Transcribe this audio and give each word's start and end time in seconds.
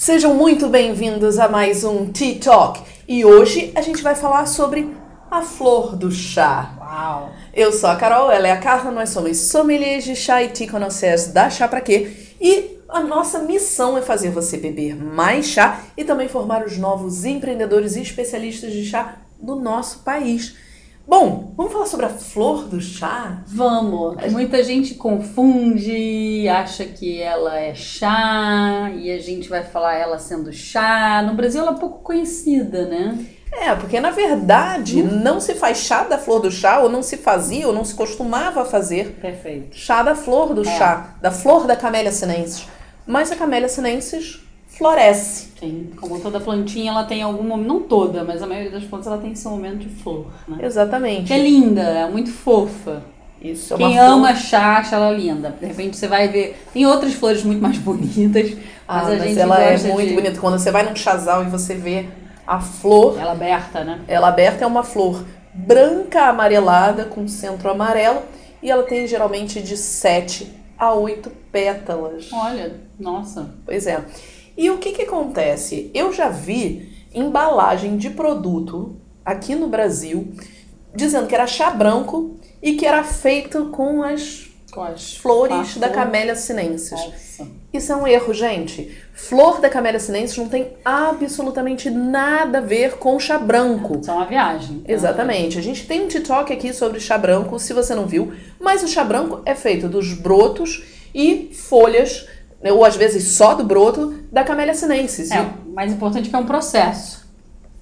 Sejam 0.00 0.32
muito 0.32 0.66
bem-vindos 0.66 1.38
a 1.38 1.46
mais 1.46 1.84
um 1.84 2.10
Tea 2.10 2.40
Talk 2.40 2.80
e 3.06 3.22
hoje 3.22 3.70
a 3.74 3.82
gente 3.82 4.02
vai 4.02 4.14
falar 4.14 4.46
sobre 4.46 4.96
a 5.30 5.42
flor 5.42 5.94
do 5.94 6.10
chá. 6.10 6.74
Uau! 6.80 7.32
Eu 7.52 7.70
sou 7.70 7.90
a 7.90 7.96
Carol, 7.96 8.32
ela 8.32 8.48
é 8.48 8.50
a 8.50 8.58
Carla, 8.58 8.90
nós 8.90 9.10
somos 9.10 9.36
sommeliers 9.36 10.02
de 10.02 10.16
chá 10.16 10.42
e 10.42 10.48
tea 10.48 10.70
connoisseurs 10.70 11.26
da 11.26 11.50
Chá 11.50 11.68
Pra 11.68 11.82
Quê 11.82 12.16
e 12.40 12.78
a 12.88 13.00
nossa 13.00 13.40
missão 13.40 13.98
é 13.98 14.00
fazer 14.00 14.30
você 14.30 14.56
beber 14.56 14.96
mais 14.96 15.44
chá 15.44 15.82
e 15.94 16.02
também 16.02 16.28
formar 16.28 16.64
os 16.64 16.78
novos 16.78 17.26
empreendedores 17.26 17.94
e 17.94 18.00
especialistas 18.00 18.72
de 18.72 18.86
chá 18.86 19.18
do 19.38 19.54
nosso 19.54 19.98
país. 19.98 20.56
Bom, 21.06 21.52
vamos 21.56 21.72
falar 21.72 21.86
sobre 21.86 22.06
a 22.06 22.10
flor 22.10 22.64
do 22.68 22.80
chá? 22.80 23.42
Vamos! 23.46 24.16
Muita 24.30 24.62
gente 24.62 24.94
confunde, 24.94 26.48
acha 26.48 26.84
que 26.84 27.20
ela 27.20 27.58
é 27.58 27.74
chá 27.74 28.90
e 28.94 29.10
a 29.10 29.18
gente 29.18 29.48
vai 29.48 29.64
falar 29.64 29.94
ela 29.96 30.18
sendo 30.18 30.52
chá. 30.52 31.22
No 31.26 31.34
Brasil 31.34 31.60
ela 31.62 31.72
é 31.72 31.80
pouco 31.80 31.98
conhecida, 31.98 32.86
né? 32.86 33.26
É, 33.52 33.74
porque 33.74 33.98
na 33.98 34.12
verdade 34.12 35.02
não 35.02 35.40
se 35.40 35.54
faz 35.54 35.78
chá 35.78 36.04
da 36.04 36.16
flor 36.16 36.40
do 36.40 36.50
chá, 36.52 36.78
ou 36.78 36.88
não 36.88 37.02
se 37.02 37.16
fazia, 37.16 37.66
ou 37.66 37.72
não 37.72 37.84
se 37.84 37.94
costumava 37.94 38.64
fazer 38.64 39.16
Perfeito. 39.20 39.76
chá 39.76 40.04
da 40.04 40.14
flor 40.14 40.54
do 40.54 40.62
É. 40.62 40.78
chá, 40.78 41.16
da 41.20 41.32
flor 41.32 41.66
da 41.66 41.74
camélia 41.74 42.12
sinensis. 42.12 42.68
Mas 43.04 43.32
a 43.32 43.36
camélia 43.36 43.68
sinensis 43.68 44.40
floresce. 44.80 45.48
Sim, 45.60 45.90
como 46.00 46.18
toda 46.20 46.40
plantinha, 46.40 46.90
ela 46.90 47.04
tem 47.04 47.22
algum 47.22 47.42
momento, 47.44 47.68
não 47.68 47.80
toda, 47.80 48.24
mas 48.24 48.42
a 48.42 48.46
maioria 48.46 48.70
das 48.70 48.82
plantas 48.84 49.06
ela 49.06 49.18
tem 49.18 49.34
seu 49.34 49.50
momento 49.50 49.76
de 49.78 49.88
flor, 49.90 50.26
né? 50.48 50.58
Exatamente. 50.62 51.24
Que 51.26 51.34
é 51.34 51.38
linda, 51.38 51.82
é 51.82 52.08
muito 52.10 52.30
fofa. 52.32 53.02
Isso 53.42 53.74
é 53.74 53.76
uma 53.76 53.88
Quem 53.88 53.96
flor- 53.98 54.08
ama 54.10 54.34
chá, 54.34 54.78
acha 54.78 54.96
ela 54.96 55.10
linda. 55.10 55.54
De 55.60 55.66
repente 55.66 55.96
você 55.98 56.08
vai 56.08 56.28
ver. 56.28 56.62
Tem 56.72 56.86
outras 56.86 57.12
flores 57.14 57.42
muito 57.44 57.60
mais 57.62 57.76
bonitas, 57.78 58.56
Ah, 58.88 59.02
mas 59.02 59.06
a 59.06 59.10
mas 59.16 59.22
gente 59.28 59.38
ela 59.38 59.60
é 59.60 59.76
muito 59.78 60.08
de... 60.08 60.14
bonita. 60.14 60.40
Quando 60.40 60.58
você 60.58 60.70
vai 60.70 60.82
num 60.82 60.96
chazal 60.96 61.42
e 61.44 61.48
você 61.48 61.74
vê 61.74 62.06
a 62.46 62.58
flor, 62.58 63.18
Ela 63.18 63.32
aberta, 63.32 63.84
né? 63.84 64.00
ela 64.08 64.28
aberta 64.28 64.64
é 64.64 64.66
uma 64.66 64.82
flor 64.82 65.24
branca 65.52 66.22
amarelada 66.22 67.04
com 67.04 67.28
centro 67.28 67.70
amarelo 67.70 68.22
e 68.62 68.70
ela 68.70 68.82
tem 68.84 69.06
geralmente 69.06 69.60
de 69.62 69.76
7 69.76 70.46
a 70.78 70.92
8 70.94 71.30
pétalas. 71.52 72.28
Olha, 72.32 72.74
nossa. 72.98 73.50
Pois 73.66 73.86
é. 73.86 74.02
E 74.60 74.68
o 74.68 74.76
que 74.76 74.92
que 74.92 75.02
acontece? 75.02 75.90
Eu 75.94 76.12
já 76.12 76.28
vi 76.28 76.92
embalagem 77.14 77.96
de 77.96 78.10
produto 78.10 78.94
aqui 79.24 79.54
no 79.54 79.68
Brasil 79.68 80.34
dizendo 80.94 81.26
que 81.26 81.34
era 81.34 81.46
chá 81.46 81.70
branco 81.70 82.36
e 82.62 82.74
que 82.74 82.84
era 82.84 83.02
feito 83.02 83.70
com 83.70 84.02
as 84.02 84.50
Com 84.70 84.82
as 84.82 85.16
flores 85.16 85.78
da. 85.78 85.88
Camélia 85.88 86.36
sinensis. 86.36 86.90
Nossa. 86.90 87.48
Isso 87.72 87.90
é 87.90 87.96
um 87.96 88.06
erro, 88.06 88.34
gente. 88.34 88.94
Flor 89.14 89.62
da 89.62 89.70
Camélia 89.70 89.98
sinensis 89.98 90.36
não 90.36 90.50
tem 90.50 90.72
absolutamente 90.84 91.88
nada 91.88 92.58
a 92.58 92.60
ver 92.60 92.98
com 92.98 93.18
chá 93.18 93.38
branco. 93.38 93.98
Isso 93.98 94.10
é 94.10 94.14
uma 94.14 94.26
viagem. 94.26 94.84
Exatamente. 94.86 95.58
A 95.58 95.62
gente 95.62 95.86
tem 95.86 96.02
um 96.02 96.08
TikTok 96.08 96.52
aqui 96.52 96.74
sobre 96.74 97.00
chá 97.00 97.16
branco, 97.16 97.58
se 97.58 97.72
você 97.72 97.94
não 97.94 98.06
viu, 98.06 98.34
mas 98.60 98.82
o 98.82 98.88
chá 98.88 99.04
branco 99.04 99.40
é 99.46 99.54
feito 99.54 99.88
dos 99.88 100.12
brotos 100.12 100.84
e 101.14 101.50
folhas, 101.54 102.28
ou 102.62 102.84
às 102.84 102.96
vezes 102.96 103.32
só 103.32 103.54
do 103.54 103.64
broto, 103.64 104.14
da 104.30 104.44
Camélia 104.44 104.74
sinensis. 104.74 105.30
É, 105.30 105.40
o 105.40 105.72
mais 105.72 105.92
importante 105.92 106.26
é 106.26 106.30
que 106.30 106.36
é 106.36 106.38
um 106.38 106.46
processo. 106.46 107.20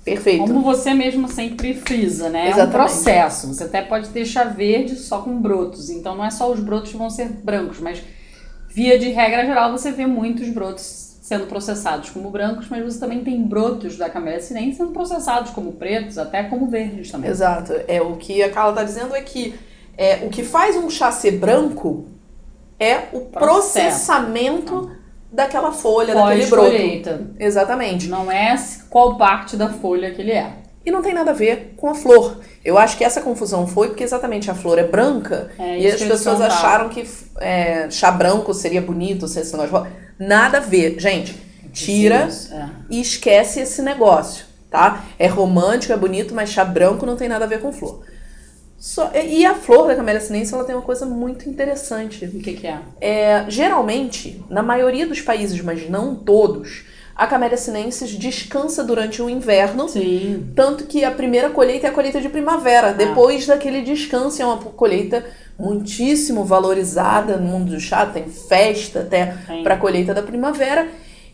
Perfeito. 0.04 0.44
Como 0.44 0.62
você 0.62 0.94
mesmo 0.94 1.28
sempre 1.28 1.74
frisa, 1.74 2.30
né? 2.30 2.40
É 2.40 2.42
um 2.44 2.48
Exatamente. 2.52 2.72
processo. 2.72 3.46
Você 3.48 3.64
até 3.64 3.82
pode 3.82 4.08
ter 4.08 4.24
chá 4.24 4.44
verde 4.44 4.94
só 4.96 5.20
com 5.20 5.38
brotos. 5.40 5.90
Então 5.90 6.16
não 6.16 6.24
é 6.24 6.30
só 6.30 6.50
os 6.50 6.60
brotos 6.60 6.92
que 6.92 6.96
vão 6.96 7.10
ser 7.10 7.28
brancos, 7.28 7.78
mas 7.80 8.02
via 8.68 8.98
de 8.98 9.10
regra 9.10 9.44
geral 9.44 9.70
você 9.70 9.90
vê 9.90 10.06
muitos 10.06 10.48
brotos 10.48 11.08
sendo 11.20 11.46
processados 11.46 12.08
como 12.08 12.30
brancos, 12.30 12.68
mas 12.70 12.82
você 12.82 12.98
também 12.98 13.22
tem 13.22 13.42
brotos 13.42 13.98
da 13.98 14.08
camélia 14.08 14.40
sinensis 14.40 14.78
sendo 14.78 14.92
processados 14.92 15.50
como 15.50 15.72
pretos, 15.72 16.16
até 16.16 16.44
como 16.44 16.68
verdes 16.68 17.10
também. 17.10 17.28
Exato. 17.28 17.74
É, 17.86 18.00
o 18.00 18.16
que 18.16 18.42
a 18.42 18.50
Carla 18.50 18.70
está 18.70 18.84
dizendo 18.84 19.14
é 19.14 19.20
que 19.20 19.54
é, 19.96 20.24
o 20.24 20.30
que 20.30 20.42
faz 20.42 20.74
um 20.76 20.88
chá 20.88 21.12
ser 21.12 21.32
branco 21.32 22.06
é 22.78 23.08
o 23.12 23.20
processamento 23.22 24.90
daquela 25.30 25.72
folha, 25.72 26.14
daquele 26.14 26.46
broto. 26.46 26.70
Pós-colheita. 26.70 27.30
Exatamente. 27.38 28.08
Não 28.08 28.30
é 28.30 28.56
qual 28.88 29.16
parte 29.16 29.56
da 29.56 29.68
folha 29.68 30.10
que 30.12 30.22
ele 30.22 30.32
é. 30.32 30.52
E 30.84 30.90
não 30.90 31.02
tem 31.02 31.12
nada 31.12 31.32
a 31.32 31.34
ver 31.34 31.74
com 31.76 31.88
a 31.88 31.94
flor. 31.94 32.40
Eu 32.64 32.78
acho 32.78 32.96
que 32.96 33.04
essa 33.04 33.20
confusão 33.20 33.66
foi 33.66 33.88
porque 33.88 34.04
exatamente 34.04 34.50
a 34.50 34.54
flor 34.54 34.78
é 34.78 34.84
branca 34.84 35.50
É 35.58 35.78
e 35.80 35.86
as 35.86 36.02
pessoas 36.02 36.40
acharam 36.40 36.88
que 36.88 37.06
é, 37.40 37.90
chá 37.90 38.10
branco 38.10 38.54
seria 38.54 38.80
bonito, 38.80 39.28
ser 39.28 39.40
esse 39.40 39.56
negócio. 39.56 39.92
Nada 40.18 40.58
a 40.58 40.60
ver. 40.60 40.98
Gente, 40.98 41.36
tira 41.72 42.28
é. 42.50 42.68
e 42.88 43.00
esquece 43.00 43.60
esse 43.60 43.82
negócio, 43.82 44.46
tá? 44.70 45.04
É 45.18 45.26
romântico, 45.26 45.92
é 45.92 45.96
bonito, 45.96 46.34
mas 46.34 46.50
chá 46.50 46.64
branco 46.64 47.04
não 47.04 47.16
tem 47.16 47.28
nada 47.28 47.44
a 47.44 47.48
ver 47.48 47.60
com 47.60 47.72
flor. 47.72 48.02
Só- 48.78 49.10
e 49.12 49.44
a 49.44 49.54
flor 49.54 49.88
da 49.88 49.96
camélia 49.96 50.20
sinensis, 50.20 50.52
ela 50.52 50.64
tem 50.64 50.74
uma 50.74 50.82
coisa 50.82 51.04
muito 51.04 51.48
interessante. 51.48 52.24
O 52.24 52.40
que, 52.40 52.54
que 52.54 52.66
é? 52.66 52.78
É, 53.00 53.44
geralmente, 53.48 54.42
na 54.48 54.62
maioria 54.62 55.06
dos 55.06 55.20
países, 55.20 55.60
mas 55.60 55.90
não 55.90 56.14
todos, 56.14 56.84
a 57.16 57.26
camélia 57.26 57.56
sinensis 57.56 58.10
descansa 58.10 58.84
durante 58.84 59.20
o 59.20 59.28
inverno 59.28 59.88
Sim. 59.88 60.52
tanto 60.54 60.84
que 60.84 61.04
a 61.04 61.10
primeira 61.10 61.50
colheita 61.50 61.88
é 61.88 61.90
a 61.90 61.92
colheita 61.92 62.20
de 62.20 62.28
primavera. 62.28 62.92
Depois 62.92 63.44
daquele 63.44 63.82
descanso, 63.82 64.40
é 64.40 64.46
uma 64.46 64.56
colheita 64.58 65.26
muitíssimo 65.58 66.44
valorizada 66.44 67.36
no 67.36 67.48
mundo 67.48 67.72
do 67.72 67.80
chá. 67.80 68.06
Tem 68.06 68.26
festa 68.28 69.00
até 69.00 69.34
para 69.64 69.74
a 69.74 69.78
colheita 69.78 70.14
da 70.14 70.22
primavera. 70.22 70.88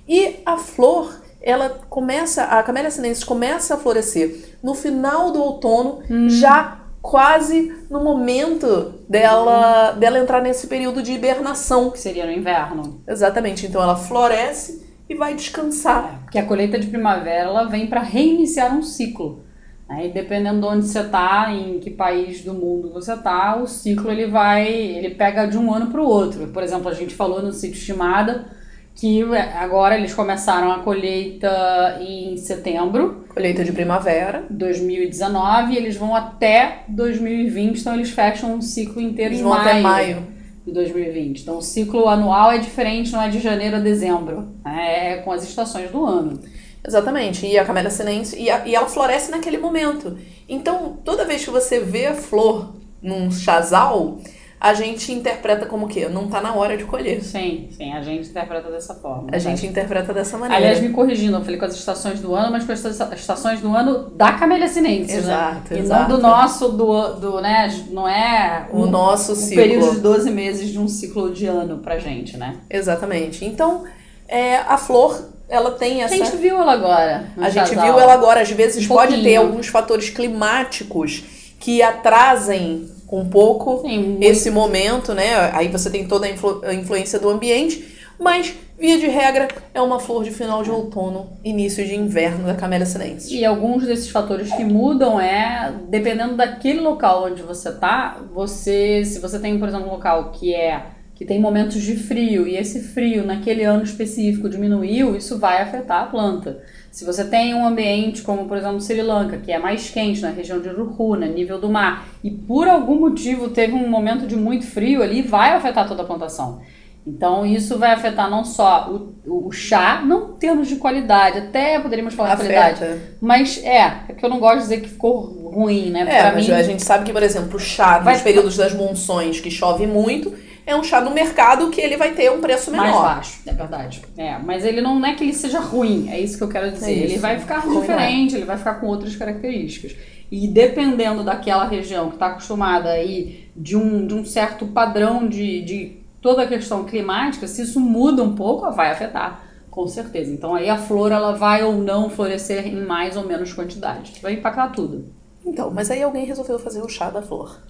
E 0.09 0.37
a 0.47 0.56
flor, 0.56 1.21
ela 1.43 1.69
começa, 1.91 2.44
a 2.44 2.62
camélia 2.62 2.91
sinensis 2.91 3.22
começa 3.22 3.75
a 3.75 3.76
florescer 3.76 4.56
no 4.62 4.75
final 4.75 5.31
do 5.32 5.43
outono, 5.43 6.03
já 6.31 6.78
quase 7.04 7.70
no 7.91 8.03
momento 8.03 8.94
dela, 9.06 9.92
dela 9.92 10.19
entrar 10.19 10.41
nesse 10.41 10.66
período 10.66 11.03
de 11.03 11.12
hibernação. 11.12 11.91
Que 11.91 12.00
seria 12.00 12.25
no 12.25 12.32
inverno. 12.32 13.03
Exatamente. 13.06 13.66
Então 13.66 13.82
ela 13.82 13.94
floresce 13.94 14.82
e 15.06 15.14
vai 15.14 15.34
descansar. 15.34 16.22
Porque 16.22 16.38
a 16.38 16.47
colheita 16.47 16.78
de 16.78 16.87
primavera 16.87 17.50
ela 17.50 17.64
vem 17.64 17.88
para 17.88 18.00
reiniciar 18.00 18.75
um 18.75 18.82
ciclo. 18.82 19.44
Né? 19.87 20.06
E 20.06 20.12
dependendo 20.12 20.62
de 20.62 20.66
onde 20.66 20.87
você 20.87 21.00
está, 21.00 21.53
em 21.53 21.78
que 21.78 21.91
país 21.91 22.43
do 22.43 22.54
mundo 22.54 22.91
você 22.91 23.12
está, 23.12 23.54
o 23.56 23.66
ciclo 23.66 24.10
ele 24.10 24.26
vai, 24.26 24.66
ele 24.66 25.10
pega 25.10 25.44
de 25.44 25.59
um 25.59 25.75
ano 25.75 25.88
para 25.88 26.00
o 26.00 26.09
outro. 26.09 26.47
Por 26.47 26.62
exemplo, 26.62 26.88
a 26.88 26.94
gente 26.94 27.14
falou 27.14 27.43
no 27.43 27.53
sítio 27.53 27.76
estimada 27.76 28.47
que 28.94 29.22
é, 29.34 29.59
agora 29.59 29.98
eles 29.98 30.14
começaram 30.14 30.72
a 30.72 30.78
colheita 30.78 31.98
em 32.00 32.37
setembro 32.38 33.23
Colheita 33.34 33.64
de 33.64 33.72
primavera. 33.72 34.44
de 34.48 34.56
2019 34.56 35.72
e 35.74 35.76
eles 35.76 35.96
vão 35.96 36.14
até 36.14 36.84
2020, 36.88 37.80
então 37.80 37.94
eles 37.94 38.10
fecham 38.10 38.54
um 38.54 38.62
ciclo 38.62 39.00
inteiro 39.02 39.30
Eles 39.32 39.40
em 39.40 39.42
vão 39.42 39.52
maio 39.52 39.68
até 39.68 39.80
maio. 39.80 40.26
de 40.64 40.72
2020. 40.72 41.40
Então 41.42 41.58
o 41.58 41.62
ciclo 41.62 42.08
anual 42.08 42.52
é 42.52 42.58
diferente, 42.58 43.12
não 43.12 43.20
é 43.22 43.28
de 43.28 43.40
janeiro 43.40 43.76
a 43.76 43.80
dezembro, 43.80 44.48
né? 44.64 45.14
é 45.14 45.16
com 45.16 45.32
as 45.32 45.42
estações 45.42 45.90
do 45.90 46.04
ano. 46.04 46.38
Exatamente, 46.86 47.46
e 47.46 47.58
a 47.58 47.64
camélia 47.64 47.90
sinensis, 47.90 48.38
e, 48.38 48.50
a- 48.50 48.66
e 48.66 48.74
ela 48.74 48.86
floresce 48.86 49.30
naquele 49.30 49.56
momento. 49.58 50.16
Então, 50.48 50.98
toda 51.04 51.24
vez 51.24 51.42
que 51.44 51.50
você 51.50 51.80
vê 51.80 52.06
a 52.06 52.14
flor 52.14 52.74
num 53.02 53.30
chazal, 53.30 54.18
a 54.64 54.72
gente 54.72 55.12
interpreta 55.12 55.66
como 55.66 55.86
que 55.86 56.08
não 56.08 56.26
tá 56.26 56.41
na 56.41 56.54
hora 56.54 56.75
de 56.75 56.84
colher. 56.84 57.22
Sim, 57.22 57.69
sim, 57.70 57.92
a 57.92 58.00
gente 58.00 58.30
interpreta 58.30 58.70
dessa 58.70 58.94
forma. 58.94 59.28
A 59.30 59.36
gente 59.36 59.66
interpreta 59.66 60.14
dessa 60.14 60.38
maneira. 60.38 60.56
Aliás, 60.56 60.80
me 60.80 60.88
corrigindo, 60.88 61.36
eu 61.36 61.42
falei 61.42 61.58
com 61.58 61.66
as 61.66 61.75
estações 61.75 62.19
do 62.19 62.34
ano, 62.34 62.50
mas 62.50 62.64
com 62.64 62.72
as 62.72 62.82
esta- 62.82 63.14
estações 63.14 63.60
do 63.60 63.76
ano 63.76 64.08
da 64.08 64.32
Camélia 64.32 64.66
Sinensis, 64.66 65.19
Exato, 65.19 65.75
né? 65.75 65.80
E 65.80 65.82
exato. 65.82 66.08
não 66.08 66.16
do 66.16 66.22
nosso, 66.22 66.69
do, 66.70 67.12
do 67.16 67.41
né, 67.42 67.69
não 67.91 68.08
é 68.08 68.66
o 68.72 68.86
nosso 68.86 69.32
um 69.32 69.34
ciclo. 69.34 69.56
período 69.62 69.91
de 69.97 70.00
12 70.00 70.30
meses 70.30 70.70
de 70.70 70.78
um 70.78 70.88
ciclo 70.88 71.31
de 71.31 71.44
ano 71.44 71.81
pra 71.81 71.98
gente, 71.98 72.38
né? 72.38 72.56
Exatamente. 72.70 73.44
Então, 73.44 73.84
é, 74.26 74.56
a 74.56 74.78
flor, 74.78 75.28
ela 75.46 75.72
tem 75.72 76.00
A 76.00 76.06
essa... 76.06 76.16
gente 76.16 76.36
viu 76.38 76.56
ela 76.58 76.72
agora. 76.72 77.26
A 77.37 77.50
gente 77.50 77.69
casal. 77.75 77.84
viu 77.84 78.00
ela 78.00 78.14
agora, 78.14 78.40
às 78.40 78.50
vezes 78.50 78.87
Um 78.87 78.88
pode 78.88 79.22
ter 79.22 79.37
alguns 79.37 79.66
fatores 79.66 80.08
climáticos 80.08 81.22
que 81.61 81.82
atrasem 81.82 82.94
um 83.19 83.28
pouco 83.28 83.81
Sim, 83.87 84.19
esse 84.20 84.50
momento, 84.50 85.14
né? 85.14 85.50
Aí 85.52 85.69
você 85.69 85.90
tem 85.90 86.06
toda 86.06 86.26
a, 86.26 86.31
influ- 86.31 86.62
a 86.64 86.75
influência 86.75 87.19
do 87.19 87.28
ambiente, 87.28 87.96
mas 88.19 88.55
via 88.78 88.99
de 88.99 89.06
regra 89.06 89.49
é 89.72 89.81
uma 89.81 89.99
flor 90.00 90.25
de 90.25 90.31
final 90.31 90.62
de 90.62 90.70
outono, 90.70 91.28
início 91.44 91.84
de 91.84 91.94
inverno 91.94 92.46
da 92.46 92.55
Camélia 92.55 92.87
sinensis. 92.87 93.31
E 93.31 93.44
alguns 93.44 93.84
desses 93.87 94.11
fatores 94.11 94.52
que 94.52 94.64
mudam 94.64 95.20
é, 95.20 95.72
dependendo 95.88 96.37
daquele 96.37 96.81
local 96.81 97.25
onde 97.26 97.43
você 97.43 97.72
tá, 97.72 98.20
você, 98.34 99.05
se 99.05 99.19
você 99.20 99.38
tem, 99.38 99.58
por 99.58 99.69
exemplo, 99.69 99.88
um 99.88 99.93
local 99.93 100.31
que 100.32 100.55
é 100.55 100.82
que 101.14 101.25
tem 101.25 101.40
momentos 101.40 101.81
de 101.81 101.96
frio 101.96 102.46
e 102.46 102.56
esse 102.56 102.81
frio 102.81 103.25
naquele 103.25 103.62
ano 103.62 103.84
específico 103.84 104.49
diminuiu, 104.49 105.16
isso 105.16 105.38
vai 105.38 105.62
afetar 105.62 106.02
a 106.02 106.06
planta. 106.06 106.62
Se 106.90 107.05
você 107.05 107.25
tem 107.25 107.55
um 107.55 107.66
ambiente 107.66 108.22
como, 108.22 108.46
por 108.46 108.56
exemplo, 108.56 108.81
Sri 108.81 109.02
Lanka, 109.02 109.38
que 109.38 109.52
é 109.52 109.58
mais 109.58 109.90
quente 109.90 110.20
na 110.20 110.31
região 110.31 110.61
de 110.61 110.69
Uruhuna, 110.69 111.26
nível 111.26 111.61
do 111.61 111.69
mar, 111.69 112.06
e 112.22 112.31
por 112.31 112.69
algum 112.69 113.00
motivo 113.00 113.49
teve 113.49 113.75
um 113.75 113.88
momento 113.88 114.26
de 114.26 114.37
muito 114.37 114.66
frio 114.66 115.02
ali, 115.02 115.22
vai 115.22 115.52
afetar 115.52 115.87
toda 115.87 116.02
a 116.02 116.06
plantação. 116.06 116.61
Então 117.06 117.44
isso 117.44 117.78
vai 117.78 117.93
afetar 117.93 118.31
não 118.31 118.44
só 118.44 118.90
o, 119.26 119.46
o 119.49 119.52
chá, 119.52 120.02
não 120.05 120.31
em 120.31 120.38
termos 120.38 120.69
de 120.69 120.76
qualidade, 120.76 121.38
até 121.38 121.78
poderíamos 121.78 122.14
falar 122.14 122.31
de 122.31 122.43
qualidade. 122.43 123.00
Mas 123.20 123.62
é, 123.62 124.05
é 124.08 124.12
que 124.16 124.25
eu 124.25 124.31
não 124.31 124.40
gosto 124.40 124.56
de 124.56 124.62
dizer 124.62 124.81
que 124.81 124.88
ficou 124.88 125.50
ruim, 125.50 125.90
né? 125.90 126.00
É, 126.02 126.22
pra 126.22 126.32
mas 126.32 126.49
mim, 126.49 126.55
a 126.55 126.62
gente 126.62 126.82
sabe 126.82 127.05
que, 127.05 127.12
por 127.12 127.22
exemplo, 127.22 127.56
o 127.56 127.61
chá 127.61 128.00
nos 128.00 128.22
períodos 128.22 128.56
das 128.56 128.72
monções 128.72 129.38
que 129.38 129.50
chove 129.50 129.87
muito, 129.87 130.32
é 130.66 130.75
um 130.75 130.82
chá 130.82 131.00
no 131.00 131.11
mercado 131.11 131.70
que 131.70 131.81
ele 131.81 131.96
vai 131.96 132.12
ter 132.12 132.31
um 132.32 132.40
preço 132.40 132.70
menor. 132.70 132.84
Mais 132.84 132.96
baixo, 132.96 133.40
é 133.46 133.52
verdade. 133.52 134.02
É, 134.16 134.38
mas 134.38 134.64
ele 134.64 134.81
não 134.81 135.05
é 135.05 135.14
que 135.14 135.25
ele 135.25 135.34
seja 135.34 135.61
ruim, 135.61 136.08
é 136.11 136.19
isso 136.19 136.38
que 136.38 136.44
eu 136.44 136.49
quero 136.49 136.70
dizer. 136.70 136.90
É 136.90 136.94
ele 136.94 137.19
vai 137.19 137.38
ficar 137.38 137.58
ruim 137.58 137.81
diferente, 137.81 138.34
é. 138.34 138.38
ele 138.38 138.46
vai 138.46 138.56
ficar 138.56 138.75
com 138.75 138.87
outras 138.87 139.14
características. 139.14 139.94
E 140.31 140.49
dependendo 140.49 141.22
daquela 141.22 141.66
região 141.66 142.08
que 142.08 142.14
está 142.14 142.28
acostumada 142.28 142.90
aí 142.90 143.49
de 143.55 143.76
um, 143.76 144.06
de 144.06 144.14
um 144.14 144.25
certo 144.25 144.66
padrão 144.66 145.28
de, 145.28 145.62
de 145.62 145.96
toda 146.20 146.43
a 146.43 146.46
questão 146.46 146.84
climática, 146.84 147.46
se 147.46 147.62
isso 147.62 147.78
muda 147.78 148.22
um 148.22 148.34
pouco, 148.34 148.70
vai 148.72 148.90
afetar, 148.90 149.44
com 149.70 149.87
certeza. 149.87 150.32
Então 150.32 150.55
aí 150.55 150.70
a 150.70 150.78
flor 150.78 151.12
ela 151.12 151.32
vai 151.32 151.62
ou 151.62 151.75
não 151.75 152.08
florescer 152.08 152.66
em 152.66 152.84
mais 152.84 153.16
ou 153.16 153.25
menos 153.25 153.52
quantidade. 153.52 154.14
Vai 154.22 154.32
impactar 154.32 154.69
tudo. 154.69 155.05
Então, 155.44 155.70
mas 155.70 155.90
aí 155.90 156.02
alguém 156.02 156.25
resolveu 156.25 156.58
fazer 156.58 156.81
o 156.81 156.88
chá 156.88 157.11
da 157.11 157.20
flor. 157.20 157.61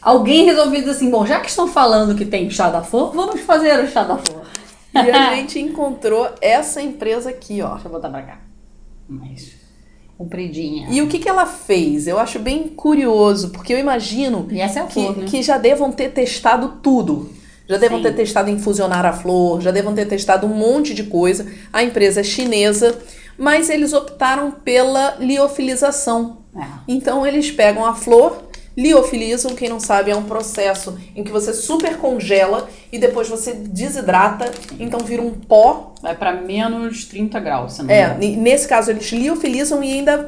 Alguém 0.00 0.44
resolveu 0.44 0.80
dizer 0.80 0.92
assim, 0.92 1.10
bom, 1.10 1.26
já 1.26 1.40
que 1.40 1.48
estão 1.48 1.66
falando 1.66 2.14
que 2.14 2.24
tem 2.24 2.48
chá 2.50 2.70
da 2.70 2.82
flor, 2.82 3.12
vamos 3.12 3.40
fazer 3.40 3.82
o 3.82 3.88
chá 3.88 4.04
da 4.04 4.16
flor. 4.16 4.46
E 4.94 5.10
a 5.10 5.34
gente 5.34 5.58
encontrou 5.58 6.28
essa 6.40 6.80
empresa 6.80 7.30
aqui, 7.30 7.60
ó. 7.60 7.74
Deixa 7.74 7.88
eu 7.88 7.92
botar 7.92 8.08
pra 8.08 8.22
cá. 8.22 8.38
Mais 9.08 9.66
compridinha. 10.16 10.88
E 10.90 11.02
o 11.02 11.08
que, 11.08 11.18
que 11.18 11.28
ela 11.28 11.46
fez? 11.46 12.06
Eu 12.06 12.18
acho 12.18 12.38
bem 12.38 12.68
curioso, 12.68 13.50
porque 13.50 13.72
eu 13.72 13.78
imagino 13.78 14.48
é 14.50 14.68
flor, 14.68 15.14
que, 15.14 15.20
né? 15.20 15.26
que 15.26 15.42
já 15.42 15.58
devam 15.58 15.92
ter 15.92 16.10
testado 16.10 16.80
tudo. 16.82 17.30
Já 17.68 17.76
devam 17.76 17.98
Sim. 17.98 18.04
ter 18.04 18.14
testado 18.14 18.48
infusionar 18.48 19.04
a 19.04 19.12
flor, 19.12 19.60
já 19.60 19.72
devam 19.72 19.92
ter 19.92 20.06
testado 20.06 20.46
um 20.46 20.54
monte 20.54 20.94
de 20.94 21.02
coisa. 21.04 21.46
A 21.72 21.82
empresa 21.82 22.20
é 22.20 22.24
chinesa, 22.24 22.96
mas 23.36 23.68
eles 23.68 23.92
optaram 23.92 24.52
pela 24.52 25.16
liofilização. 25.18 26.38
É. 26.56 26.64
Então 26.86 27.26
eles 27.26 27.50
pegam 27.50 27.84
a 27.84 27.92
flor, 27.92 28.44
liofilizam, 28.76 29.54
quem 29.54 29.68
não 29.68 29.80
sabe, 29.80 30.10
é 30.10 30.16
um 30.16 30.24
processo 30.24 30.98
em 31.14 31.24
que 31.24 31.32
você 31.32 31.54
super 31.54 31.96
congela 31.96 32.68
e 32.92 32.98
depois 32.98 33.28
você 33.28 33.54
desidrata, 33.54 34.50
então 34.78 35.00
vira 35.00 35.22
um 35.22 35.32
pó. 35.32 35.94
Vai 36.02 36.14
para 36.14 36.32
menos 36.32 37.06
30 37.06 37.40
graus, 37.40 37.72
se 37.74 37.82
não 37.82 37.90
É, 37.90 38.16
nesse 38.18 38.68
caso 38.68 38.90
eles 38.90 39.10
liofilizam 39.10 39.82
e 39.82 39.92
ainda 39.92 40.26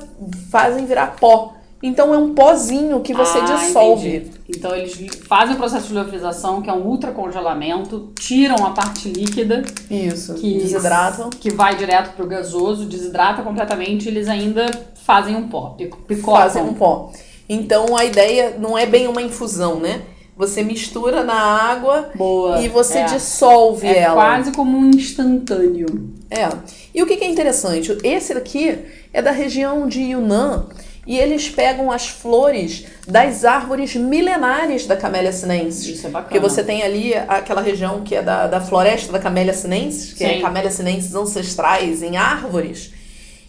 fazem 0.50 0.86
virar 0.86 1.16
pó. 1.20 1.54
Então 1.80 2.12
é 2.12 2.18
um 2.18 2.34
pozinho 2.34 3.00
que 3.00 3.14
você 3.14 3.38
ah, 3.38 3.44
dissolve. 3.44 4.16
Entendi. 4.16 4.38
Então 4.48 4.74
eles 4.74 4.96
fazem 5.28 5.54
o 5.54 5.58
processo 5.58 5.86
de 5.86 5.94
liofilização, 5.94 6.60
que 6.60 6.68
é 6.68 6.72
um 6.72 6.84
ultracongelamento, 6.84 8.12
tiram 8.18 8.66
a 8.66 8.70
parte 8.70 9.08
líquida. 9.08 9.62
Isso. 9.88 10.34
Que 10.34 10.58
desidratam. 10.58 11.30
Que 11.30 11.50
vai 11.50 11.76
direto 11.76 12.16
pro 12.16 12.26
gasoso, 12.26 12.84
desidrata 12.84 13.42
completamente, 13.42 14.08
eles 14.08 14.26
ainda 14.26 14.66
fazem 15.04 15.36
um 15.36 15.48
pó, 15.48 15.76
picotam. 16.08 16.42
Fazem 16.42 16.62
um 16.64 16.74
pó. 16.74 17.12
Então 17.48 17.96
a 17.96 18.04
ideia 18.04 18.56
não 18.58 18.76
é 18.76 18.84
bem 18.84 19.08
uma 19.08 19.22
infusão, 19.22 19.80
né? 19.80 20.02
Você 20.36 20.62
mistura 20.62 21.24
na 21.24 21.34
água 21.34 22.10
Boa, 22.14 22.60
e 22.60 22.68
você 22.68 22.98
é. 22.98 23.04
dissolve 23.06 23.88
é 23.88 23.98
ela. 23.98 24.14
quase 24.14 24.52
como 24.52 24.78
um 24.78 24.90
instantâneo. 24.90 26.14
É. 26.30 26.48
E 26.94 27.02
o 27.02 27.06
que, 27.06 27.16
que 27.16 27.24
é 27.24 27.28
interessante? 27.28 27.96
Esse 28.04 28.32
aqui 28.34 28.78
é 29.12 29.20
da 29.20 29.32
região 29.32 29.88
de 29.88 30.00
Yunnan 30.00 30.68
e 31.08 31.18
eles 31.18 31.48
pegam 31.48 31.90
as 31.90 32.06
flores 32.06 32.84
das 33.06 33.44
árvores 33.44 33.96
milenares 33.96 34.86
da 34.86 34.94
Camélia 34.94 35.32
sinensis. 35.32 35.96
Isso 35.96 36.06
é 36.06 36.10
bacana. 36.10 36.28
Porque 36.28 36.38
você 36.38 36.62
tem 36.62 36.82
ali 36.82 37.14
aquela 37.14 37.62
região 37.62 38.02
que 38.02 38.14
é 38.14 38.22
da, 38.22 38.46
da 38.46 38.60
floresta 38.60 39.10
da 39.10 39.18
Camélia 39.18 39.54
sinensis, 39.54 40.12
que 40.12 40.22
é 40.22 40.28
Sim. 40.28 40.34
é 40.34 40.40
Camélia 40.40 40.70
sinensis 40.70 41.14
ancestrais 41.14 42.02
em 42.02 42.18
árvores. 42.18 42.92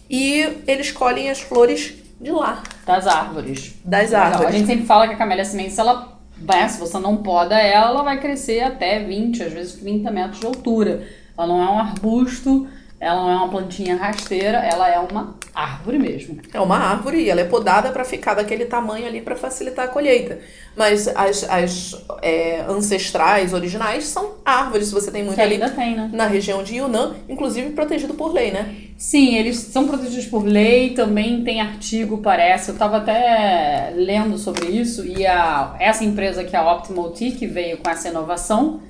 E 0.08 0.62
eles 0.66 0.90
colhem 0.90 1.30
as 1.30 1.40
flores 1.40 1.92
de 2.20 2.30
lá. 2.30 2.62
Das 2.86 3.06
árvores. 3.06 3.74
Das 3.84 4.12
árvores. 4.12 4.48
A 4.48 4.52
gente 4.52 4.66
sempre 4.66 4.86
fala 4.86 5.08
que 5.08 5.14
a 5.14 5.16
camélia 5.16 5.44
sinensis, 5.44 5.78
ela 5.78 6.18
vai, 6.36 6.68
se 6.68 6.78
você 6.78 6.98
não 6.98 7.16
poda 7.16 7.58
ela, 7.58 7.90
ela 7.90 8.02
vai 8.02 8.20
crescer 8.20 8.60
até 8.60 9.02
20, 9.02 9.42
às 9.42 9.52
vezes 9.52 9.74
30 9.74 10.10
metros 10.10 10.40
de 10.40 10.46
altura. 10.46 11.06
Ela 11.36 11.46
não 11.46 11.62
é 11.62 11.70
um 11.70 11.78
arbusto, 11.78 12.68
ela 13.00 13.22
não 13.22 13.30
é 13.30 13.36
uma 13.36 13.48
plantinha 13.48 13.96
rasteira, 13.96 14.58
ela 14.58 14.86
é 14.86 14.98
uma 14.98 15.34
árvore 15.54 15.98
mesmo. 15.98 16.38
É 16.52 16.60
uma 16.60 16.76
árvore 16.76 17.22
e 17.22 17.30
ela 17.30 17.40
é 17.40 17.44
podada 17.44 17.90
para 17.90 18.04
ficar 18.04 18.34
daquele 18.34 18.66
tamanho 18.66 19.06
ali 19.06 19.22
para 19.22 19.34
facilitar 19.34 19.86
a 19.86 19.88
colheita. 19.88 20.38
Mas 20.76 21.08
as, 21.08 21.44
as 21.44 22.04
é, 22.20 22.60
ancestrais, 22.68 23.54
originais, 23.54 24.04
são 24.04 24.34
árvores. 24.44 24.92
Você 24.92 25.10
tem 25.10 25.22
muito 25.24 25.36
que 25.36 25.40
ali 25.40 25.54
ainda 25.54 25.70
tem, 25.70 25.96
né? 25.96 26.10
na 26.12 26.26
região 26.26 26.62
de 26.62 26.76
Yunnan, 26.76 27.14
inclusive 27.26 27.70
protegido 27.70 28.12
por 28.12 28.34
lei, 28.34 28.50
né? 28.50 28.74
Sim, 28.98 29.34
eles 29.34 29.56
são 29.56 29.88
protegidos 29.88 30.26
por 30.26 30.44
lei, 30.44 30.90
também 30.90 31.42
tem 31.42 31.62
artigo, 31.62 32.18
parece. 32.18 32.68
Eu 32.68 32.74
estava 32.74 32.98
até 32.98 33.94
lendo 33.96 34.36
sobre 34.36 34.66
isso 34.66 35.06
e 35.06 35.26
a, 35.26 35.74
essa 35.80 36.04
empresa 36.04 36.44
que 36.44 36.54
é 36.54 36.58
a 36.58 36.70
Optimal 36.70 37.10
Tea, 37.12 37.32
que 37.32 37.46
veio 37.46 37.78
com 37.78 37.88
essa 37.88 38.08
inovação, 38.08 38.82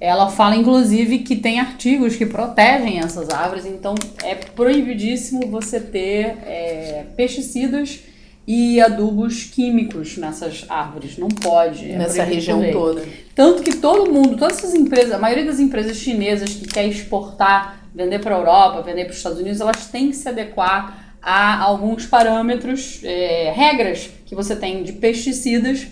ela 0.00 0.28
fala, 0.28 0.56
inclusive, 0.56 1.20
que 1.20 1.36
tem 1.36 1.58
artigos 1.58 2.16
que 2.16 2.26
protegem 2.26 2.98
essas 2.98 3.30
árvores, 3.30 3.64
então 3.64 3.94
é 4.22 4.34
proibidíssimo 4.34 5.46
você 5.46 5.80
ter 5.80 6.36
é, 6.44 7.06
pesticidas 7.16 8.00
e 8.46 8.80
adubos 8.80 9.44
químicos 9.44 10.16
nessas 10.18 10.66
árvores. 10.68 11.16
Não 11.16 11.28
pode. 11.28 11.90
É 11.90 11.96
Nessa 11.96 12.22
região 12.22 12.62
toda. 12.70 13.02
Tanto 13.34 13.62
que 13.62 13.76
todo 13.76 14.12
mundo, 14.12 14.36
todas 14.36 14.58
essas 14.58 14.74
empresas, 14.74 15.12
a 15.12 15.18
maioria 15.18 15.44
das 15.44 15.58
empresas 15.58 15.96
chinesas 15.96 16.50
que 16.50 16.66
quer 16.66 16.86
exportar, 16.86 17.88
vender 17.94 18.20
para 18.20 18.36
a 18.36 18.38
Europa, 18.38 18.82
vender 18.82 19.04
para 19.04 19.12
os 19.12 19.16
Estados 19.16 19.40
Unidos, 19.40 19.60
elas 19.60 19.86
têm 19.86 20.10
que 20.10 20.16
se 20.16 20.28
adequar 20.28 21.16
a 21.22 21.60
alguns 21.60 22.06
parâmetros, 22.06 23.00
é, 23.02 23.52
regras 23.56 24.10
que 24.26 24.34
você 24.34 24.54
tem 24.54 24.84
de 24.84 24.92
pesticidas 24.92 25.86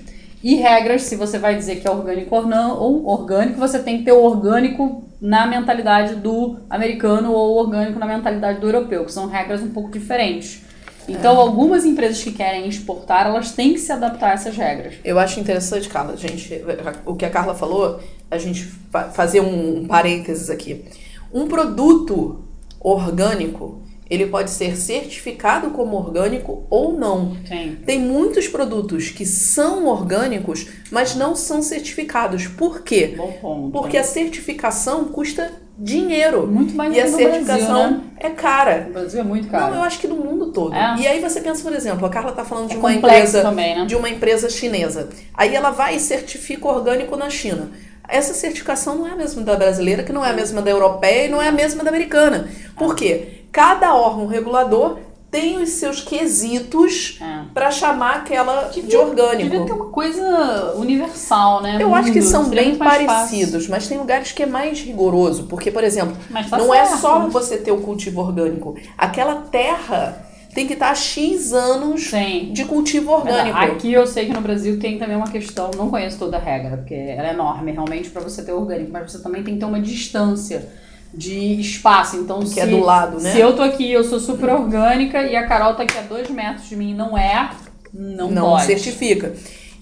e 0.45 0.57
regras, 0.57 1.05
se 1.05 1.17
você 1.17 1.39
vai 1.39 1.57
dizer 1.57 1.77
que 1.77 1.89
é 1.89 1.91
orgânico 1.91 2.37
ou 2.37 2.47
não, 2.47 2.79
ou 2.79 3.07
orgânico, 3.07 3.59
você 3.59 3.79
tem 3.79 3.97
que 3.97 4.05
ter 4.05 4.13
o 4.13 4.23
orgânico 4.23 5.03
na 5.19 5.47
mentalidade 5.47 6.17
do 6.17 6.59
americano 6.69 7.33
ou 7.33 7.57
orgânico 7.57 7.99
na 7.99 8.05
mentalidade 8.05 8.61
do 8.61 8.67
europeu, 8.69 9.07
que 9.07 9.13
são 9.13 9.27
regras 9.27 9.63
um 9.63 9.71
pouco 9.71 9.91
diferentes. 9.91 10.61
Então, 11.09 11.33
é. 11.33 11.39
algumas 11.39 11.87
empresas 11.87 12.23
que 12.23 12.31
querem 12.31 12.69
exportar, 12.69 13.27
elas 13.27 13.53
têm 13.53 13.73
que 13.73 13.79
se 13.79 13.91
adaptar 13.91 14.33
a 14.33 14.33
essas 14.35 14.55
regras. 14.55 14.97
Eu 15.03 15.19
acho 15.19 15.41
interessante, 15.41 15.89
Carla, 15.89 16.15
gente, 16.15 16.63
o 17.07 17.15
que 17.15 17.25
a 17.25 17.31
Carla 17.31 17.55
falou, 17.55 18.01
a 18.31 18.37
gente 18.37 18.65
fazer 19.15 19.41
um 19.41 19.87
parênteses 19.87 20.51
aqui. 20.51 20.85
Um 21.33 21.49
produto 21.49 22.45
orgânico, 22.79 23.81
ele 24.15 24.27
pode 24.27 24.51
ser 24.51 24.77
certificado 24.77 25.71
como 25.71 25.97
orgânico 25.97 26.65
ou 26.71 26.93
não. 26.93 27.37
Sim. 27.47 27.79
Tem 27.85 27.99
muitos 27.99 28.49
produtos 28.49 29.11
que 29.11 29.27
são 29.27 29.87
orgânicos, 29.87 30.67
mas 30.91 31.15
não 31.15 31.35
são 31.35 31.63
certificados. 31.63 32.47
Por 32.47 32.83
quê? 32.83 33.15
Bom 33.17 33.33
ponto. 33.41 33.71
Porque 33.71 33.97
a 33.97 34.05
certificação 34.05 35.05
custa 35.07 35.53
dinheiro. 35.79 36.47
Muito 36.47 36.75
mais 36.75 36.95
E 36.95 37.01
a 37.01 37.07
certificação 37.09 37.67
Brasil, 37.67 37.97
né? 37.97 38.01
é 38.19 38.31
cara. 38.31 38.87
O 38.89 38.93
Brasil 38.93 39.21
é 39.21 39.25
muito 39.25 39.49
caro. 39.49 39.73
Não, 39.73 39.79
eu 39.79 39.83
acho 39.83 39.99
que 39.99 40.07
no 40.07 40.17
mundo 40.17 40.53
todo. 40.53 40.75
É. 40.75 40.97
E 40.99 41.07
aí 41.07 41.21
você 41.21 41.41
pensa, 41.41 41.63
por 41.63 41.73
exemplo, 41.73 42.07
a 42.07 42.09
Carla 42.09 42.31
está 42.31 42.45
falando 42.45 42.69
de 42.69 42.77
é 42.77 42.79
uma 42.79 42.93
empresa 42.93 43.43
também, 43.43 43.77
né? 43.77 43.85
de 43.85 43.97
uma 43.97 44.09
empresa 44.09 44.49
chinesa. 44.49 45.09
Aí 45.33 45.55
ela 45.55 45.71
vai 45.71 45.97
e 45.97 46.01
certifica 46.01 46.69
orgânico 46.69 47.17
na 47.17 47.29
China. 47.29 47.71
Essa 48.09 48.35
certificação 48.35 48.97
não 48.97 49.07
é 49.07 49.11
a 49.13 49.17
mesma 49.17 49.43
da 49.43 49.57
brasileira, 49.57 50.03
que 50.03 50.13
não 50.13 50.25
é 50.25 50.31
a 50.31 50.35
mesma 50.35 50.61
da 50.63 50.71
europeia 50.71 51.27
e 51.27 51.29
não 51.29 51.41
é 51.41 51.49
a 51.49 51.53
mesma 51.53 51.83
da 51.83 51.91
americana. 51.91 52.49
Por 52.77 52.95
quê? 52.95 53.45
Cada 53.51 53.95
órgão 53.95 54.27
regulador 54.27 54.99
tem 55.31 55.61
os 55.61 55.71
seus 55.71 56.01
quesitos 56.01 57.19
É. 57.21 57.41
para 57.53 57.69
chamar 57.71 58.17
aquela 58.19 58.69
de 58.69 58.97
orgânico. 58.97 59.51
Devia 59.51 59.67
ter 59.67 59.73
uma 59.73 59.87
coisa 59.87 60.75
universal, 60.77 61.61
né? 61.61 61.79
Eu 61.81 61.93
acho 61.95 62.13
que 62.13 62.21
Mundo. 62.21 62.31
são 62.31 62.45
bem 62.51 62.77
parecidos, 62.77 63.67
mas 63.69 63.89
tem 63.89 63.99
lugares 63.99 64.31
que 64.33 64.43
é 64.45 64.47
mais 64.47 64.81
rigoroso, 64.81 65.45
porque, 65.45 65.71
por 65.73 65.83
exemplo, 65.83 66.17
tá 66.51 66.57
não 66.57 66.73
é 66.73 66.85
certo. 66.85 67.01
só 67.01 67.19
você 67.29 67.57
ter 67.57 67.73
o 67.73 67.79
cultivo 67.81 68.21
orgânico. 68.21 68.77
Aquela 68.97 69.35
terra 69.37 70.25
tem 70.55 70.67
que 70.67 70.75
estar 70.75 70.91
a 70.91 70.95
X 70.95 71.53
anos 71.53 72.05
Sim. 72.11 72.51
de 72.53 72.65
cultivo 72.65 73.11
orgânico. 73.11 73.57
Aqui 73.57 73.93
eu 73.93 74.07
sei 74.07 74.27
que 74.27 74.33
no 74.33 74.41
Brasil 74.41 74.79
tem 74.79 74.99
também 74.99 75.17
uma 75.17 75.29
questão, 75.31 75.71
não 75.77 75.91
conheço 75.91 76.19
toda 76.19 76.37
a 76.37 76.41
regra, 76.41 76.77
porque 76.77 76.95
ela 76.95 77.29
é 77.29 77.33
enorme 77.33 77.73
realmente 77.73 78.09
para 78.11 78.23
você 78.23 78.43
ter 78.43 78.53
orgânico, 78.53 78.91
mas 78.93 79.11
você 79.11 79.19
também 79.23 79.43
tem 79.43 79.55
que 79.55 79.61
ter 79.61 79.67
uma 79.67 79.81
distância 79.81 80.69
de 81.13 81.61
espaço. 81.61 82.17
Então, 82.17 82.41
Que 82.41 82.49
se, 82.49 82.61
é 82.61 82.67
do 82.67 82.81
lado, 82.81 83.21
né? 83.21 83.33
se 83.33 83.41
eu 83.41 83.55
tô 83.55 83.63
aqui, 83.63 83.91
eu 83.91 84.05
sou 84.05 84.19
super 84.21 84.51
orgânica 84.51 85.23
e 85.23 85.37
a 85.37 85.47
Carol 85.47 85.75
tá 85.75 85.83
aqui 85.83 85.99
a 85.99 86.03
dois 86.03 86.29
metros 86.31 86.69
de 86.69 86.77
mim 86.77 86.91
e 86.93 86.95
não 86.95 87.17
é, 87.19 87.51
não, 87.93 88.31
não 88.31 88.51
pode. 88.51 88.67
certifica. 88.67 89.33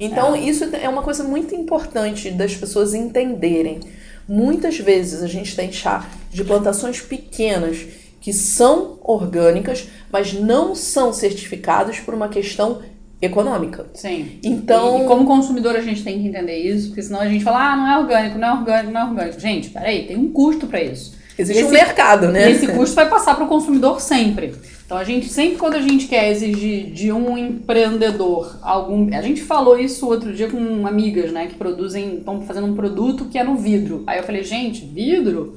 Então, 0.00 0.34
É. 0.34 0.40
isso 0.40 0.64
é 0.74 0.88
uma 0.88 1.02
coisa 1.02 1.22
muito 1.22 1.54
importante 1.54 2.30
das 2.30 2.54
pessoas 2.54 2.92
entenderem. 2.94 3.80
Muitas 4.28 4.78
vezes 4.78 5.22
a 5.22 5.26
gente 5.26 5.54
tem 5.54 5.70
chá 5.72 6.06
de 6.30 6.44
plantações 6.44 7.00
pequenas 7.00 7.78
que 8.22 8.32
são 8.32 8.98
orgânicas, 9.02 9.86
mas 10.10 10.32
não 10.32 10.74
são 10.74 11.12
certificados 11.12 11.98
por 12.00 12.14
uma 12.14 12.28
questão 12.28 12.80
econômica. 13.20 13.86
Sim. 13.94 14.38
Então- 14.42 15.00
E, 15.00 15.04
e 15.04 15.06
como 15.06 15.26
consumidor 15.26 15.76
a 15.76 15.80
gente 15.80 16.02
tem 16.02 16.20
que 16.20 16.26
entender 16.28 16.56
isso, 16.56 16.88
porque 16.88 17.02
senão 17.02 17.20
a 17.20 17.28
gente 17.28 17.44
fala, 17.44 17.72
ah, 17.72 17.76
não 17.76 17.86
é 17.92 17.98
orgânico, 17.98 18.38
não 18.38 18.48
é 18.48 18.52
orgânico, 18.52 18.92
não 18.92 19.00
é 19.00 19.04
orgânico. 19.04 19.40
Gente, 19.40 19.68
peraí, 19.70 20.06
tem 20.06 20.16
um 20.16 20.32
custo 20.32 20.66
pra 20.66 20.82
isso. 20.82 21.20
Existe 21.38 21.62
um 21.62 21.66
Esse- 21.66 21.74
mercado, 21.74 22.28
né? 22.28 22.48
E 22.50 22.52
esse 22.52 22.66
custo 22.68 22.94
vai 22.94 23.08
passar 23.08 23.34
para 23.34 23.44
o 23.44 23.48
consumidor 23.48 24.00
sempre. 24.00 24.54
Então 24.84 24.98
a 24.98 25.04
gente 25.04 25.28
sempre 25.30 25.56
quando 25.56 25.74
a 25.74 25.80
gente 25.80 26.06
quer 26.06 26.30
exigir 26.30 26.90
de 26.92 27.10
um 27.10 27.38
empreendedor 27.38 28.58
algum, 28.62 29.08
a 29.16 29.22
gente 29.22 29.40
falou 29.40 29.78
isso 29.78 30.06
outro 30.06 30.32
dia 30.34 30.48
com 30.50 30.86
amigas, 30.86 31.32
né, 31.32 31.46
que 31.46 31.54
produzem, 31.54 32.16
estão 32.18 32.42
fazendo 32.42 32.66
um 32.66 32.74
produto 32.74 33.24
que 33.26 33.38
é 33.38 33.44
no 33.44 33.56
vidro. 33.56 34.02
Aí 34.06 34.18
eu 34.18 34.24
falei, 34.24 34.44
gente, 34.44 34.84
vidro 34.84 35.56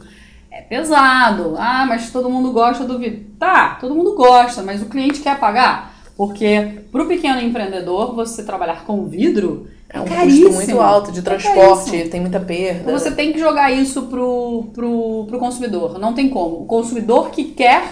é 0.56 0.62
pesado. 0.62 1.56
Ah, 1.58 1.86
mas 1.88 2.12
todo 2.12 2.30
mundo 2.30 2.52
gosta 2.52 2.84
do 2.86 2.98
vidro. 2.98 3.26
Tá, 3.38 3.78
todo 3.80 3.94
mundo 3.94 4.16
gosta, 4.16 4.64
mas 4.64 4.82
o 4.82 4.86
cliente 4.86 5.20
quer 5.20 5.38
pagar. 5.40 5.94
Porque 6.16 6.80
para 6.92 7.04
o 7.04 7.08
pequeno 7.08 7.42
empreendedor, 7.42 8.16
você 8.16 8.44
trabalhar 8.44 8.86
com 8.86 9.06
vidro 9.06 9.68
É 9.90 10.00
um 10.00 10.06
caríssimo. 10.06 10.48
custo 10.48 10.64
muito 10.66 10.80
alto 10.82 11.12
de 11.12 11.20
É 11.20 11.22
transporte, 11.22 11.86
caríssimo. 11.92 12.10
tem 12.10 12.22
muita 12.22 12.40
perda. 12.40 12.80
Então 12.84 12.98
você 12.98 13.12
tem 13.12 13.34
que 13.34 13.40
jogar 13.40 13.70
isso 13.72 14.04
pro, 14.04 14.70
pro, 14.74 15.26
pro 15.28 15.40
consumidor. 15.40 16.00
Não 16.00 16.14
tem 16.14 16.30
como. 16.30 16.62
O 16.62 16.66
consumidor 16.66 17.32
que 17.32 17.44
quer, 17.44 17.90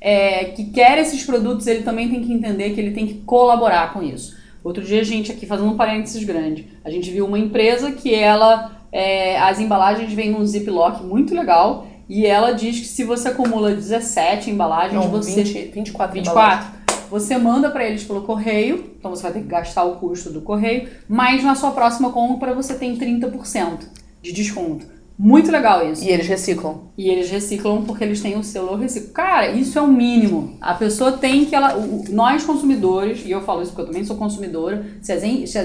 é, 0.00 0.44
que 0.46 0.64
quer 0.64 0.98
esses 0.98 1.24
produtos, 1.24 1.66
ele 1.66 1.82
também 1.82 2.10
tem 2.10 2.22
que 2.22 2.32
entender 2.32 2.70
que 2.70 2.80
ele 2.80 2.90
tem 2.90 3.06
que 3.06 3.14
colaborar 3.24 3.94
com 3.94 4.02
isso. 4.02 4.36
Outro 4.62 4.84
dia 4.84 5.00
a 5.00 5.04
gente 5.04 5.32
aqui, 5.32 5.46
fazendo 5.46 5.70
um 5.70 5.76
parênteses 5.76 6.22
grande, 6.24 6.68
a 6.84 6.90
gente 6.90 7.10
viu 7.10 7.24
uma 7.26 7.38
empresa 7.38 7.90
que 7.90 8.14
ela, 8.14 8.70
é, 8.92 9.36
as 9.40 9.58
embalagens 9.58 10.12
vêm 10.12 10.30
num 10.30 10.44
ziplock 10.46 11.02
muito 11.02 11.34
legal 11.34 11.86
e 12.14 12.26
ela 12.26 12.52
diz 12.52 12.78
que 12.80 12.86
se 12.86 13.04
você 13.04 13.28
acumula 13.28 13.74
17 13.74 14.50
embalagens, 14.50 14.94
Não, 14.94 15.10
você 15.10 15.42
20, 15.42 15.70
24, 15.72 16.18
embalagens. 16.18 16.66
24. 16.66 16.82
Você 17.10 17.36
manda 17.36 17.70
para 17.70 17.84
eles 17.86 18.04
pelo 18.04 18.22
correio, 18.22 18.92
então 18.98 19.10
você 19.10 19.22
vai 19.22 19.32
ter 19.32 19.40
que 19.40 19.46
gastar 19.48 19.84
o 19.84 19.96
custo 19.96 20.30
do 20.30 20.40
correio, 20.40 20.88
mas 21.08 21.42
na 21.44 21.54
sua 21.54 21.70
próxima 21.70 22.10
compra 22.10 22.54
você 22.54 22.74
tem 22.74 22.96
30% 22.96 23.80
de 24.22 24.32
desconto. 24.32 24.86
Muito 25.18 25.52
legal 25.52 25.86
isso. 25.92 26.02
E 26.02 26.08
eles 26.08 26.26
reciclam. 26.26 26.84
E 26.96 27.08
eles 27.08 27.30
reciclam 27.30 27.82
porque 27.84 28.02
eles 28.02 28.20
têm 28.20 28.36
o 28.36 28.42
selo 28.42 28.74
reciclo. 28.76 29.10
Cara, 29.12 29.50
isso 29.50 29.78
é 29.78 29.82
o 29.82 29.86
mínimo. 29.86 30.56
A 30.60 30.72
pessoa 30.74 31.12
tem 31.12 31.44
que 31.44 31.54
ela. 31.54 31.76
o- 31.76 32.04
nós 32.08 32.44
consumidores, 32.44 33.22
e 33.24 33.30
eu 33.30 33.42
falo 33.42 33.60
isso 33.62 33.70
porque 33.72 33.82
eu 33.82 33.86
também 33.86 34.04
sou 34.04 34.16
consumidora, 34.16 34.84
se 35.02 35.12
a 35.12 35.18
gente, 35.18 35.46
se 35.50 35.58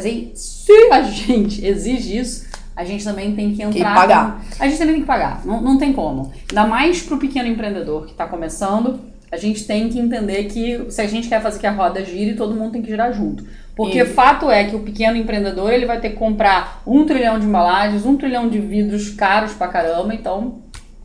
a 0.91 1.01
gente 1.01 1.65
exige 1.65 2.17
isso, 2.17 2.45
a 2.77 2.85
gente 2.85 3.03
também 3.03 3.35
tem 3.35 3.53
que 3.53 3.61
entrar. 3.63 3.93
pagar. 3.95 4.41
A 4.59 4.67
gente 4.67 4.77
também 4.77 4.93
tem 4.93 5.01
que 5.01 5.07
pagar. 5.07 5.41
Não, 5.43 5.59
não 5.61 5.77
tem 5.77 5.91
como. 5.91 6.31
Ainda 6.49 6.65
mais 6.67 7.01
pro 7.01 7.17
pequeno 7.17 7.47
empreendedor 7.49 8.05
que 8.05 8.11
está 8.11 8.25
começando, 8.27 8.99
a 9.31 9.35
gente 9.35 9.65
tem 9.65 9.89
que 9.89 9.99
entender 9.99 10.45
que 10.45 10.85
se 10.89 11.01
a 11.01 11.07
gente 11.07 11.27
quer 11.27 11.41
fazer 11.41 11.59
que 11.59 11.67
a 11.67 11.71
roda 11.71 12.05
gire, 12.05 12.35
todo 12.35 12.53
mundo 12.55 12.71
tem 12.73 12.81
que 12.81 12.87
girar 12.89 13.11
junto. 13.11 13.43
Porque 13.75 13.99
E- 13.99 14.05
fato 14.05 14.49
é 14.49 14.63
que 14.63 14.75
o 14.75 14.79
pequeno 14.79 15.17
empreendedor 15.17 15.71
ele 15.73 15.85
vai 15.85 15.99
ter 15.99 16.11
que 16.11 16.15
comprar 16.15 16.81
um 16.87 17.03
trilhão 17.05 17.37
de 17.39 17.45
embalagens, 17.45 18.05
um 18.05 18.15
trilhão 18.15 18.47
de 18.47 18.59
vidros 18.59 19.09
caros 19.09 19.53
pra 19.53 19.67
caramba, 19.67 20.13
então 20.13 20.59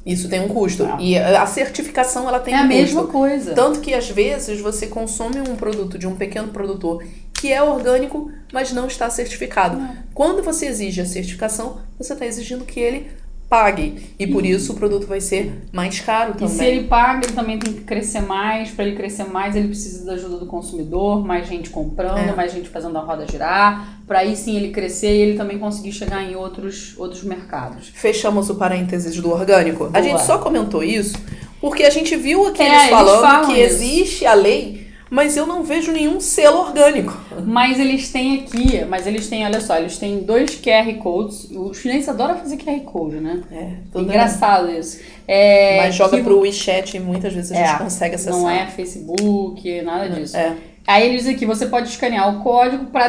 Isso 0.04 0.28
tem 0.28 0.40
um 0.40 0.48
custo. 0.48 0.84
Ah. 0.84 0.96
E 1.00 1.16
a 1.16 1.46
certificação, 1.46 2.28
ela 2.28 2.40
tem 2.40 2.54
é 2.54 2.58
um 2.58 2.60
a 2.60 2.64
mesma 2.64 3.00
custo. 3.02 3.12
coisa. 3.18 3.54
Tanto 3.54 3.80
que 3.80 3.92
às 3.94 4.10
vezes 4.10 4.60
você 4.60 4.86
consome 4.88 5.38
um 5.40 5.54
produto 5.56 5.98
de 5.98 6.06
um 6.06 6.16
pequeno 6.16 6.48
produtor 6.48 7.02
que 7.42 7.52
é 7.52 7.60
orgânico, 7.60 8.30
mas 8.52 8.72
não 8.72 8.86
está 8.86 9.10
certificado. 9.10 9.76
Quando 10.14 10.44
você 10.44 10.66
exige 10.66 11.00
a 11.00 11.04
certificação, 11.04 11.78
você 11.98 12.12
está 12.12 12.24
exigindo 12.24 12.64
que 12.64 12.78
ele 12.78 13.08
pague. 13.48 14.14
E 14.16 14.28
por 14.28 14.46
isso 14.46 14.72
o 14.72 14.76
produto 14.76 15.08
vai 15.08 15.20
ser 15.20 15.52
mais 15.72 15.98
caro 15.98 16.30
E 16.30 16.38
também. 16.38 16.48
se 16.56 16.64
ele 16.64 16.84
paga, 16.86 17.26
ele 17.26 17.34
também 17.34 17.58
tem 17.58 17.72
que 17.72 17.80
crescer 17.80 18.20
mais. 18.20 18.70
Para 18.70 18.84
ele 18.86 18.94
crescer 18.96 19.24
mais, 19.24 19.56
ele 19.56 19.66
precisa 19.66 20.06
da 20.06 20.12
ajuda 20.12 20.36
do 20.36 20.46
consumidor, 20.46 21.26
mais 21.26 21.48
gente 21.48 21.68
comprando, 21.68 22.16
É. 22.30 22.32
mais 22.32 22.52
gente 22.52 22.68
fazendo 22.68 22.96
a 22.96 23.00
roda 23.00 23.26
girar. 23.28 23.98
Para 24.06 24.20
aí 24.20 24.36
sim 24.36 24.56
ele 24.56 24.70
crescer 24.70 25.12
e 25.12 25.20
ele 25.20 25.36
também 25.36 25.58
conseguir 25.58 25.90
chegar 25.92 26.22
em 26.22 26.36
outros, 26.36 26.94
outros 26.96 27.24
mercados. 27.24 27.90
Fechamos 27.92 28.48
o 28.50 28.54
parênteses 28.54 29.16
do 29.20 29.32
orgânico. 29.32 29.86
A 29.86 29.88
Boa. 29.88 30.02
gente 30.02 30.22
só 30.22 30.38
comentou 30.38 30.84
isso 30.84 31.16
porque 31.60 31.82
a 31.82 31.90
gente 31.90 32.14
viu 32.16 32.46
aqui 32.46 32.62
É, 32.62 32.66
eles 32.68 32.78
eles 32.82 32.90
falando 32.90 33.20
falam 33.20 33.46
que 33.52 33.60
isso. 33.60 33.74
existe 33.82 34.24
a 34.26 34.32
lei, 34.34 34.81
mas 35.12 35.36
eu 35.36 35.46
não 35.46 35.62
vejo 35.62 35.92
nenhum 35.92 36.18
selo 36.20 36.60
orgânico. 36.60 37.14
Mas 37.44 37.78
eles 37.78 38.10
têm 38.10 38.40
aqui, 38.40 38.82
mas 38.88 39.06
eles 39.06 39.28
têm, 39.28 39.44
olha 39.44 39.60
só, 39.60 39.76
eles 39.76 39.98
têm 39.98 40.20
dois 40.20 40.58
QR 40.58 40.90
Codes. 41.02 41.50
Os 41.50 41.76
chineses 41.76 42.08
adoram 42.08 42.38
fazer 42.38 42.56
QR 42.56 42.80
Code, 42.80 43.16
né? 43.16 43.42
É, 43.52 43.98
É 43.98 44.00
engraçado 44.00 44.70
isso. 44.70 45.00
É, 45.28 45.82
Mas 45.82 45.94
joga 45.94 46.16
que 46.16 46.22
pro 46.22 46.40
WeChat 46.40 46.96
e 46.96 47.00
muitas 47.00 47.34
vezes 47.34 47.52
a 47.52 47.56
gente 47.56 47.74
É, 47.74 47.78
consegue 47.78 48.14
acessar. 48.14 48.40
Não 48.40 48.48
é 48.48 48.66
Facebook, 48.68 49.82
nada 49.82 50.08
disso. 50.08 50.34
É. 50.34 50.56
Aí 50.86 51.06
ele 51.06 51.18
diz 51.18 51.28
aqui, 51.28 51.44
você 51.44 51.66
pode 51.66 51.90
escanear 51.90 52.34
o 52.34 52.42
código 52.42 52.86
para 52.86 53.08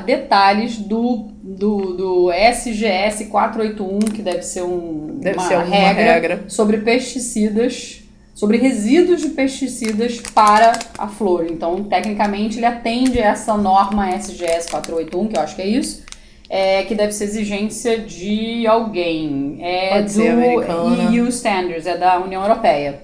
detalhes 0.00 0.78
do, 0.78 1.28
do, 1.42 1.76
do 1.92 2.32
SGS 2.32 3.26
481, 3.26 3.98
que 4.10 4.22
deve 4.22 4.42
ser, 4.42 4.62
um, 4.62 5.18
Deve 5.20 5.36
uma 5.38 5.46
ser 5.46 5.58
regra, 5.58 6.02
regra. 6.14 6.44
sobre 6.48 6.78
pesticidas, 6.78 8.01
sobre 8.34 8.56
resíduos 8.56 9.20
de 9.20 9.28
pesticidas 9.30 10.20
para 10.34 10.72
a 10.96 11.06
flor. 11.06 11.46
Então, 11.48 11.84
tecnicamente, 11.84 12.58
ele 12.58 12.66
atende 12.66 13.18
essa 13.18 13.56
norma 13.56 14.10
SGS 14.10 14.68
481, 14.70 15.28
que 15.28 15.36
eu 15.36 15.40
acho 15.40 15.56
que 15.56 15.62
é 15.62 15.66
isso, 15.66 16.02
é, 16.48 16.82
que 16.84 16.94
deve 16.94 17.12
ser 17.12 17.24
exigência 17.24 17.98
de 17.98 18.66
alguém. 18.66 19.58
É 19.60 19.90
Pode 19.90 20.14
do. 20.14 21.14
EU 21.14 21.28
Standards, 21.28 21.86
é 21.86 21.96
da 21.96 22.18
União 22.18 22.42
Europeia. 22.42 23.00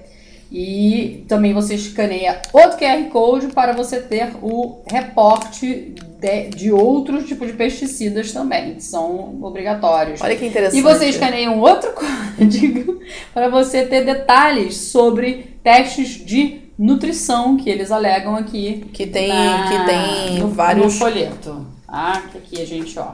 E 0.51 1.25
também 1.27 1.53
você 1.53 1.75
escaneia 1.75 2.41
outro 2.51 2.77
QR 2.77 3.03
Code 3.11 3.47
para 3.47 3.71
você 3.71 3.99
ter 3.99 4.31
o 4.41 4.79
reporte 4.91 5.93
de, 6.19 6.49
de 6.49 6.71
outros 6.71 7.25
tipos 7.27 7.47
de 7.47 7.53
pesticidas 7.53 8.31
também, 8.31 8.75
que 8.75 8.83
são 8.83 9.41
obrigatórios. 9.41 10.21
Olha 10.21 10.35
que 10.35 10.45
interessante. 10.45 10.77
E 10.79 10.81
você 10.81 11.05
escaneia 11.05 11.49
um 11.49 11.59
outro 11.59 11.91
código 11.93 12.99
para 13.33 13.47
você 13.49 13.85
ter 13.85 14.03
detalhes 14.05 14.75
sobre 14.75 15.57
testes 15.63 16.09
de 16.25 16.61
nutrição 16.77 17.55
que 17.57 17.69
eles 17.69 17.91
alegam 17.91 18.35
aqui. 18.35 18.85
que 18.93 19.07
tem, 19.07 19.29
na- 19.29 19.67
que 19.67 19.85
tem 19.85 20.39
no, 20.39 20.49
vários. 20.49 20.85
No 20.85 20.91
folheto. 20.91 21.65
Ah, 21.87 22.21
que 22.31 22.37
aqui 22.37 22.61
a 22.61 22.65
gente, 22.65 22.97
ó. 22.99 23.13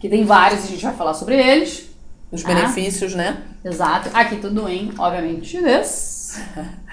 Que 0.00 0.08
tem 0.08 0.24
vários, 0.24 0.64
a 0.64 0.66
gente 0.66 0.84
vai 0.84 0.94
falar 0.94 1.14
sobre 1.14 1.36
eles. 1.40 1.88
Os 2.32 2.44
Ah. 2.44 2.48
benefícios, 2.48 3.14
né? 3.14 3.42
Exato. 3.64 4.10
Aqui 4.12 4.36
tudo 4.36 4.68
em, 4.68 4.92
obviamente, 4.98 5.46
chinês. 5.46 6.38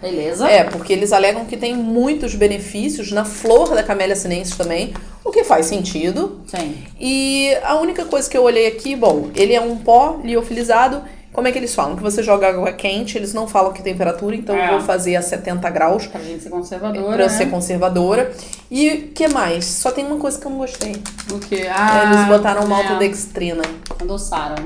Beleza? 0.00 0.48
É, 0.48 0.64
porque 0.64 0.92
eles 0.92 1.12
alegam 1.12 1.44
que 1.46 1.56
tem 1.56 1.74
muitos 1.74 2.34
benefícios 2.34 3.10
na 3.12 3.24
flor 3.24 3.74
da 3.74 3.82
camélia 3.82 4.14
sinensis 4.16 4.56
também, 4.56 4.92
o 5.24 5.30
que 5.30 5.42
faz 5.44 5.66
sentido. 5.66 6.40
Sim. 6.46 6.76
E 7.00 7.54
a 7.64 7.76
única 7.76 8.04
coisa 8.04 8.28
que 8.28 8.36
eu 8.36 8.42
olhei 8.42 8.66
aqui, 8.66 8.94
bom, 8.94 9.30
ele 9.34 9.54
é 9.54 9.60
um 9.60 9.76
pó 9.78 10.20
liofilizado. 10.22 11.02
Como 11.32 11.46
é 11.46 11.52
que 11.52 11.58
eles 11.58 11.74
falam? 11.74 11.96
Que 11.96 12.02
você 12.02 12.22
joga 12.22 12.48
água 12.48 12.72
quente, 12.72 13.18
eles 13.18 13.34
não 13.34 13.46
falam 13.46 13.70
que 13.70 13.82
temperatura, 13.82 14.34
então 14.34 14.56
É. 14.56 14.68
eu 14.68 14.78
vou 14.78 14.80
fazer 14.80 15.16
a 15.16 15.22
70 15.22 15.68
graus 15.68 16.06
Pra 16.06 16.18
gente 16.22 16.42
ser 16.42 16.48
conservadora. 16.48 17.14
pra 17.14 17.16
né? 17.26 17.28
ser 17.28 17.50
conservadora. 17.50 18.32
E 18.70 18.88
o 18.88 19.02
que 19.08 19.28
mais? 19.28 19.66
Só 19.66 19.90
tem 19.90 20.06
uma 20.06 20.16
coisa 20.16 20.40
que 20.40 20.46
eu 20.46 20.50
não 20.50 20.56
gostei. 20.58 20.96
O 21.30 21.38
que? 21.38 21.66
Ah, 21.68 22.04
eles 22.10 22.26
botaram 22.26 22.62
é, 22.62 22.66
maltodextrina. 22.66 23.62
Adoçaram. 24.00 24.56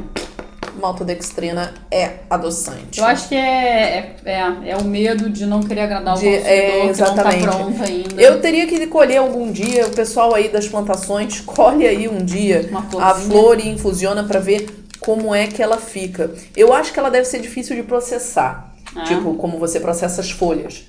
Maltodextrina 0.79 1.73
é 1.91 2.11
adoçante. 2.29 2.99
Eu 3.01 3.07
acho 3.07 3.29
que 3.29 3.35
é, 3.35 4.15
é, 4.25 4.31
é, 4.31 4.71
é 4.71 4.77
o 4.77 4.85
medo 4.85 5.31
de 5.31 5.47
não 5.47 5.61
querer 5.63 5.83
agradar 5.83 6.17
o 6.17 6.19
De- 6.19 6.25
consumidor, 6.27 6.51
é, 6.53 6.71
que 6.71 6.79
não 6.79 6.89
exatamente. 6.91 7.45
tá 7.45 7.51
pronto 7.53 7.83
ainda. 7.83 8.23
Eu 8.23 8.41
teria 8.41 8.67
que 8.67 8.87
colher 8.87 9.17
algum 9.19 9.51
dia, 9.51 9.87
o 9.87 9.91
pessoal 9.91 10.35
aí 10.35 10.49
das 10.49 10.67
plantações 10.69 11.41
colhe 11.47 11.87
aí 11.87 12.09
um 12.09 12.25
dia 12.25 12.69
a 13.01 13.15
flor 13.15 13.59
e 13.59 13.69
infusiona 13.69 14.25
pra 14.25 14.41
ver 14.41 14.69
como 15.01 15.35
é 15.35 15.47
que 15.47 15.63
ela 15.63 15.79
fica. 15.79 16.31
Eu 16.57 16.73
acho 16.73 16.93
que 16.93 16.99
ela 16.99 17.11
deve 17.11 17.25
ser 17.27 17.41
difícil 17.41 17.75
de 17.77 17.83
processar, 17.83 18.73
Ah. 18.95 19.05
tipo 19.05 19.35
como 19.35 19.59
você 19.59 19.81
processa 19.81 20.21
as 20.21 20.31
folhas. 20.31 20.85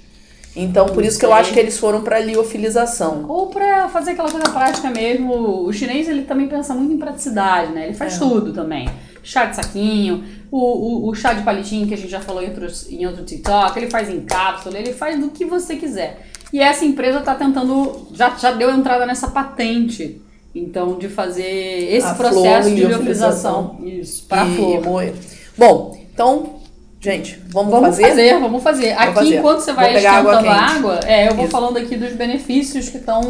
Então, 0.53 0.87
por 0.87 1.05
isso 1.05 1.17
que 1.17 1.25
eu 1.25 1.31
acho 1.33 1.53
que 1.53 1.59
eles 1.59 1.77
foram 1.77 2.01
pra 2.01 2.19
liofilização. 2.19 3.25
Ou 3.29 3.47
pra 3.47 3.87
fazer 3.87 4.11
aquela 4.11 4.29
coisa 4.29 4.49
prática 4.49 4.89
mesmo. 4.89 5.33
O 5.65 5.71
chinês, 5.71 6.09
ele 6.09 6.23
também 6.23 6.45
pensa 6.49 6.73
muito 6.73 6.91
em 6.93 6.97
praticidade, 6.97 7.71
né? 7.71 7.85
Ele 7.85 7.93
faz 7.93 8.15
É. 8.15 8.19
tudo 8.19 8.51
também. 8.51 8.89
Chá 9.23 9.45
de 9.45 9.55
saquinho, 9.55 10.23
o, 10.51 10.57
o, 10.57 11.09
o 11.09 11.15
chá 11.15 11.33
de 11.33 11.43
palitinho 11.43 11.87
que 11.87 11.93
a 11.93 11.97
gente 11.97 12.09
já 12.09 12.19
falou 12.19 12.41
em, 12.41 12.47
outros, 12.47 12.89
em 12.89 13.05
outro 13.05 13.23
TikTok, 13.23 13.77
ele 13.77 13.89
faz 13.89 14.09
em 14.09 14.21
cápsula, 14.21 14.77
ele 14.77 14.93
faz 14.93 15.19
do 15.19 15.29
que 15.29 15.45
você 15.45 15.75
quiser. 15.75 16.27
E 16.51 16.59
essa 16.59 16.83
empresa 16.83 17.21
tá 17.21 17.35
tentando, 17.35 18.07
já, 18.13 18.35
já 18.35 18.51
deu 18.51 18.69
entrada 18.71 19.05
nessa 19.05 19.29
patente. 19.29 20.21
Então, 20.53 20.97
de 20.97 21.07
fazer 21.07 21.45
esse 21.89 22.07
A 22.07 22.13
processo 22.13 22.69
de 22.69 22.83
liofilização. 22.83 23.79
Isso, 23.83 24.25
pra 24.27 24.45
e, 24.45 24.55
flor. 24.55 24.83
moer. 24.83 25.13
Bom, 25.57 25.97
então, 26.13 26.57
gente, 26.99 27.39
vamos, 27.47 27.71
Vamos 27.71 27.89
fazer? 27.91 28.09
fazer? 28.09 28.39
vamos 28.39 28.63
fazer. 28.63 28.91
Aqui, 28.91 29.13
fazer. 29.13 29.37
enquanto 29.37 29.59
você 29.61 29.71
vai 29.71 29.93
pegar 29.93 30.17
água 30.17 30.33
esquentando 30.33 30.59
a 30.59 30.65
água, 30.65 30.99
é, 31.05 31.29
eu 31.29 31.35
vou 31.35 31.45
Isso. 31.45 31.51
falando 31.51 31.77
aqui 31.77 31.95
dos 31.95 32.11
benefícios 32.13 32.89
que 32.89 32.97
estão 32.97 33.21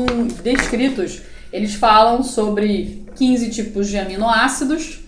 descritos. 0.44 1.22
Eles 1.54 1.76
falam 1.76 2.24
sobre 2.24 3.06
15 3.16 3.52
tipos 3.52 3.88
de 3.88 4.00
aminoácidos. 4.00 5.01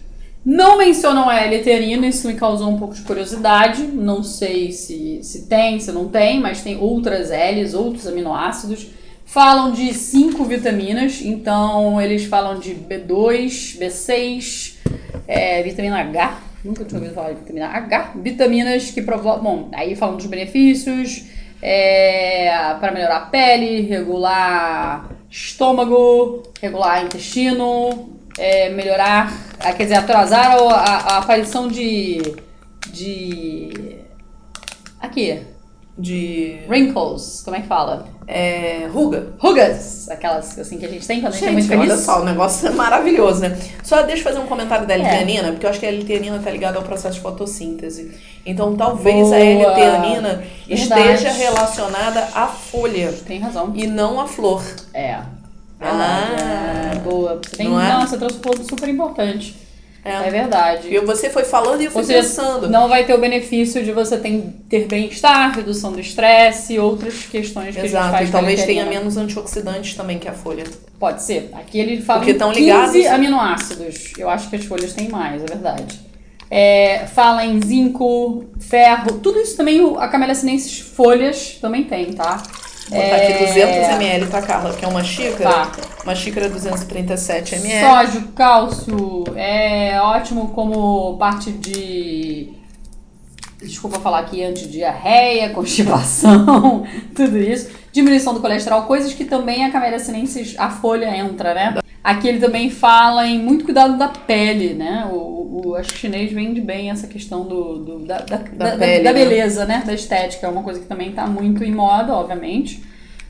Não 0.46 0.78
mencionam 0.78 1.30
a 1.30 1.40
L-terina, 1.40 2.06
isso 2.06 2.28
me 2.28 2.34
causou 2.34 2.70
um 2.70 2.78
pouco 2.78 2.94
de 2.94 3.02
curiosidade. 3.02 3.84
Não 3.84 4.24
sei 4.24 4.74
se, 4.74 5.20
se 5.24 5.48
tem, 5.48 5.80
se 5.80 5.92
não 5.92 6.10
tem, 6.10 6.42
mas 6.42 6.62
tem 6.62 6.78
outras 6.78 7.30
L's, 7.30 7.74
outros 7.74 8.06
aminoácidos. 8.06 8.88
Falam 9.26 9.72
de 9.72 9.94
cinco 9.94 10.44
vitaminas, 10.44 11.22
então 11.22 12.00
eles 12.02 12.26
falam 12.26 12.60
de 12.60 12.76
B2, 12.76 13.80
B6, 13.80 14.76
é, 15.26 15.64
vitamina 15.64 16.00
H. 16.00 16.40
Nunca 16.64 16.84
tinha 16.84 17.00
ouvido 17.00 17.16
falar 17.16 17.32
de 17.32 17.40
vitamina 17.40 17.68
H. 17.68 18.12
Vitaminas 18.16 18.92
que 18.92 19.02
provocam. 19.02 19.44
Bom, 19.44 19.70
aí 19.74 19.96
falam 19.96 20.18
dos 20.18 20.26
benefícios. 20.26 21.24
É, 21.62 22.76
para 22.82 22.92
melhorar 22.92 23.16
a 23.16 23.26
pele, 23.28 23.84
regular 23.84 25.10
estômago, 25.32 26.44
regular 26.62 27.06
intestino, 27.06 28.10
é, 28.38 28.70
melhorar, 28.70 29.32
ah, 29.60 29.74
quer 29.74 29.84
dizer, 29.84 29.96
atrasar 29.96 30.56
a, 30.58 31.16
a, 31.16 31.18
aparição 31.18 31.68
de. 31.68 32.22
de. 32.92 34.00
aqui, 35.00 35.42
De. 35.98 36.60
wrinkles, 36.68 37.42
como 37.44 37.56
é 37.56 37.62
que 37.62 37.68
fala? 37.68 38.08
É, 38.26 38.88
ruga. 38.92 39.34
Rugas, 39.38 40.08
aquelas 40.10 40.58
assim 40.58 40.78
que 40.78 40.86
a 40.86 40.90
gente 40.90 41.06
tem 41.06 41.20
quando 41.20 41.34
a 41.34 41.36
gente, 41.36 41.46
é 41.46 41.52
muito 41.52 41.68
Gente, 41.68 41.78
olha 41.78 41.90
feliz. 41.90 42.06
só, 42.06 42.22
o 42.22 42.26
negócio 42.26 42.66
é 42.68 42.72
maravilhoso, 42.72 43.42
né? 43.42 43.58
Só 43.84 44.02
deixa 44.04 44.22
eu 44.22 44.24
fazer 44.24 44.40
um 44.40 44.48
comentário 44.48 44.88
da 44.88 44.94
É. 44.94 44.98
L-teanina, 45.00 45.52
porque 45.52 45.66
eu 45.66 45.70
acho 45.70 45.80
que 45.80 45.86
a 45.86 45.90
L-teanina 45.90 46.40
tá 46.40 46.50
ligada 46.50 46.78
ao 46.78 46.84
processo 46.84 47.16
de 47.16 47.22
fotossíntese. 47.22 48.18
Então, 48.46 48.76
talvez 48.78 49.28
Boa. 49.28 49.36
a 49.36 49.40
L-teanina 49.40 50.44
esteja 50.70 51.32
relacionada 51.34 52.30
à 52.34 52.48
folha 52.48 53.14
Tem 53.28 53.40
razão. 53.40 53.74
e 53.76 53.86
não 53.88 54.22
à 54.22 54.26
flor. 54.28 54.64
É. 54.94 55.20
Ah. 55.80 55.86
Verdade. 55.90 56.98
É, 56.98 57.00
boa. 57.00 57.42
Você 57.44 57.56
tem, 57.58 57.70
Não 57.70 57.82
é? 57.82 57.90
Não, 57.94 58.02
você 58.08 58.18
trouxe 58.18 58.38
um 58.38 58.42
ponto 58.42 58.64
super 58.68 58.88
importante. 58.90 59.56
É, 60.06 60.28
É. 60.28 60.30
verdade. 60.30 60.90
E 60.94 61.00
você 61.00 61.30
foi 61.30 61.46
falando 61.46 61.80
e 61.82 61.86
eu 61.86 61.92
fui 61.92 62.04
seja, 62.04 62.20
pensando. 62.28 62.70
não 62.70 62.90
vai 62.90 63.06
ter 63.06 63.14
o 63.14 63.18
benefício 63.18 63.82
de 63.84 63.94
você 63.94 64.18
ter, 64.18 64.86
bem-estar, 64.86 65.56
redução 65.56 65.94
do 65.94 66.00
estresse 66.02 66.74
e 66.74 66.80
outras 66.80 67.24
questões 67.26 67.74
que 67.74 67.80
a 67.80 67.84
gente 67.84 67.92
Exato, 67.92 68.12
faz 68.12 68.28
e 68.28 68.32
talvez 68.32 68.64
tenha 68.66 68.86
menos 68.86 69.16
antioxidantes 69.16 69.96
também 69.96 70.20
que 70.20 70.28
a 70.28 70.34
folha. 70.34 70.66
Pode 71.00 71.24
ser. 71.24 71.50
Aqui 71.54 71.80
ele 71.80 72.02
fala 72.02 72.20
Porque 72.20 72.34
em 72.34 72.38
tão 72.38 72.50
15 72.52 72.62
ligados- 72.62 73.06
aminoácidos. 73.08 74.12
Eu 74.18 74.30
acho 74.30 74.50
que 74.50 74.58
as 74.58 74.66
folhas 74.66 74.94
têm 74.94 75.08
mais, 75.08 75.42
é 75.42 75.46
verdade. 75.46 76.00
É, 76.52 77.06
fala 77.08 77.46
em 77.46 77.60
zinco, 77.66 78.44
ferro, 78.60 79.20
tudo 79.20 79.40
isso 79.40 79.56
também 79.56 79.80
a 79.98 80.08
camélia 80.10 80.36
sinensis 80.36 80.80
folhas 80.80 81.58
também 81.62 81.86
tem, 81.86 82.12
tá? 82.12 82.44
Vou 82.90 83.02
botar 83.02 83.16
aqui 83.16 83.46
200 83.46 83.90
ml, 83.90 84.28
tá, 84.28 84.42
Carla? 84.42 84.74
Que 84.74 84.86
é 84.86 84.88
uma 84.88 85.04
xícara. 85.04 85.50
Tá. 85.50 85.72
Uma 86.04 86.16
xícara 86.16 86.50
237 86.50 87.56
ml. 87.56 87.88
Sódio, 87.88 88.28
cálcio, 88.30 89.24
é 89.36 90.00
ótimo 90.02 90.50
como 90.50 91.18
parte 91.18 91.52
de. 91.52 92.52
Desculpa 93.62 93.98
falar 94.00 94.20
aqui 94.20 94.44
antes 94.44 94.70
diarreia, 94.70 95.50
constipação, 95.56 96.86
tudo 97.16 97.38
isso. 97.38 97.70
Diminuição 97.94 98.34
do 98.34 98.42
colesterol, 98.42 98.84
coisas 98.84 99.14
que 99.14 99.24
também 99.24 99.64
a 99.64 99.72
camélia 99.72 100.00
sinensis, 100.00 100.56
a 100.58 100.70
folha 100.70 101.16
entra, 101.16 101.54
né? 101.54 101.76
Aqui 102.04 102.28
ele 102.28 102.40
também 102.40 102.70
fala 102.70 103.26
em 103.26 103.40
muito 103.40 103.64
cuidado 103.64 103.98
da 103.98 104.10
pele, 104.10 104.74
né? 104.74 105.08
O, 105.12 105.70
o, 105.70 105.76
acho 105.76 105.90
que 105.90 105.96
o 105.96 106.00
chinês 106.00 106.32
vende 106.34 106.60
bem 106.60 106.90
essa 106.92 107.08
questão 107.08 107.46
do, 107.46 107.78
do- 107.80 108.00
da, 108.00 108.18
da, 108.20 108.38
da- 108.38 108.78
pele, 108.78 109.04
da 109.04 109.14
né? 109.14 109.20
beleza, 109.24 109.66
né? 109.66 109.84
Da 109.86 109.94
estética. 109.94 110.46
É 110.46 110.50
uma 110.50 110.64
coisa 110.64 110.82
que 110.82 110.86
também 110.86 111.10
está 111.12 111.26
muito 111.26 111.64
em 111.64 111.72
moda, 111.72 112.14
obviamente. 112.14 112.84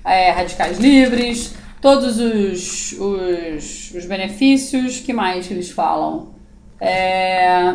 É, 0.04 0.32
radicais 0.32 0.80
livres, 0.80 1.54
todos 1.82 2.20
os, 2.20 2.94
os, 3.00 3.92
os 3.96 4.06
benefícios. 4.06 5.00
que 5.00 5.14
mais 5.14 5.48
que 5.48 5.54
eles 5.54 5.70
falam? 5.70 6.30
É, 6.82 7.74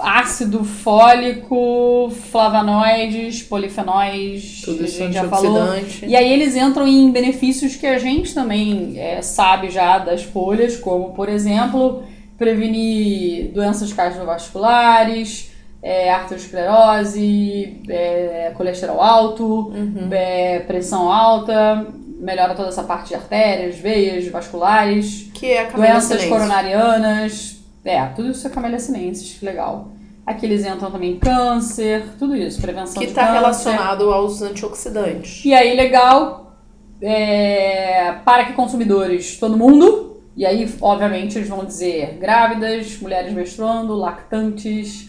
ácido 0.00 0.64
fólico, 0.64 2.10
flavonoides, 2.30 3.42
polifenóis, 3.42 4.62
Tudo 4.64 4.78
que 4.78 4.84
a 4.84 4.86
isso 4.86 4.98
gente 4.98 5.12
já 5.14 5.28
falou. 5.28 5.68
E 6.06 6.16
aí 6.16 6.32
eles 6.32 6.56
entram 6.56 6.86
em 6.86 7.10
benefícios 7.10 7.76
que 7.76 7.86
a 7.86 7.98
gente 7.98 8.34
também 8.34 8.94
é, 8.98 9.20
sabe 9.22 9.70
já 9.70 9.98
das 9.98 10.22
folhas, 10.22 10.76
como, 10.76 11.10
por 11.10 11.28
exemplo, 11.28 12.02
prevenir 12.36 13.50
doenças 13.52 13.92
cardiovasculares, 13.92 15.50
é, 15.82 16.10
arteriosclerose, 16.10 17.82
é, 17.88 18.52
colesterol 18.56 19.00
alto, 19.00 19.44
Uhum. 19.68 20.08
é, 20.10 20.60
pressão 20.60 21.10
alta, 21.12 21.86
melhora 22.20 22.54
toda 22.54 22.68
essa 22.68 22.82
parte 22.82 23.08
de 23.08 23.14
artérias, 23.14 23.76
veias, 23.78 24.26
vasculares, 24.28 25.30
Que 25.34 25.52
é 25.52 25.70
doenças 25.70 26.24
coronarianas, 26.24 27.57
é, 27.84 28.04
tudo 28.06 28.30
isso 28.30 28.46
é 28.46 28.50
camélia 28.50 28.78
sinensis, 28.78 29.38
que 29.38 29.44
legal. 29.44 29.88
Aqui 30.26 30.44
eles 30.44 30.64
entram 30.66 30.90
também 30.90 31.18
câncer, 31.18 32.04
tudo 32.18 32.36
isso, 32.36 32.60
prevenção 32.60 32.94
Que 33.00 33.06
de 33.06 33.12
está 33.12 33.22
câncer. 33.22 33.34
relacionado 33.38 34.12
aos 34.12 34.42
antioxidantes. 34.42 35.42
E 35.44 35.54
aí, 35.54 35.74
legal, 35.74 36.54
é, 37.00 38.12
para 38.24 38.44
que 38.44 38.52
consumidores, 38.52 39.38
todo 39.38 39.56
mundo, 39.56 40.20
e 40.36 40.44
aí, 40.44 40.70
obviamente, 40.82 41.38
eles 41.38 41.48
vão 41.48 41.64
dizer 41.64 42.18
grávidas, 42.20 42.98
mulheres 43.00 43.32
menstruando, 43.32 43.94
lactantes, 43.94 45.08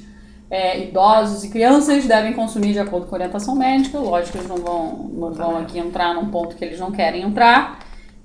é, 0.49 0.79
idosos 0.83 1.43
e 1.43 1.49
crianças 1.49 2.05
devem 2.05 2.33
consumir 2.33 2.73
de 2.73 2.79
acordo 2.79 3.05
com 3.05 3.15
a 3.15 3.17
orientação 3.17 3.55
médica. 3.55 3.99
Lógico, 3.99 4.37
eles 4.37 4.47
não 4.47 4.57
vão, 4.57 5.09
não 5.13 5.31
vão 5.31 5.57
aqui 5.57 5.77
entrar 5.77 6.15
num 6.15 6.29
ponto 6.29 6.55
que 6.55 6.65
eles 6.65 6.79
não 6.79 6.91
querem 6.91 7.21
entrar. 7.21 7.79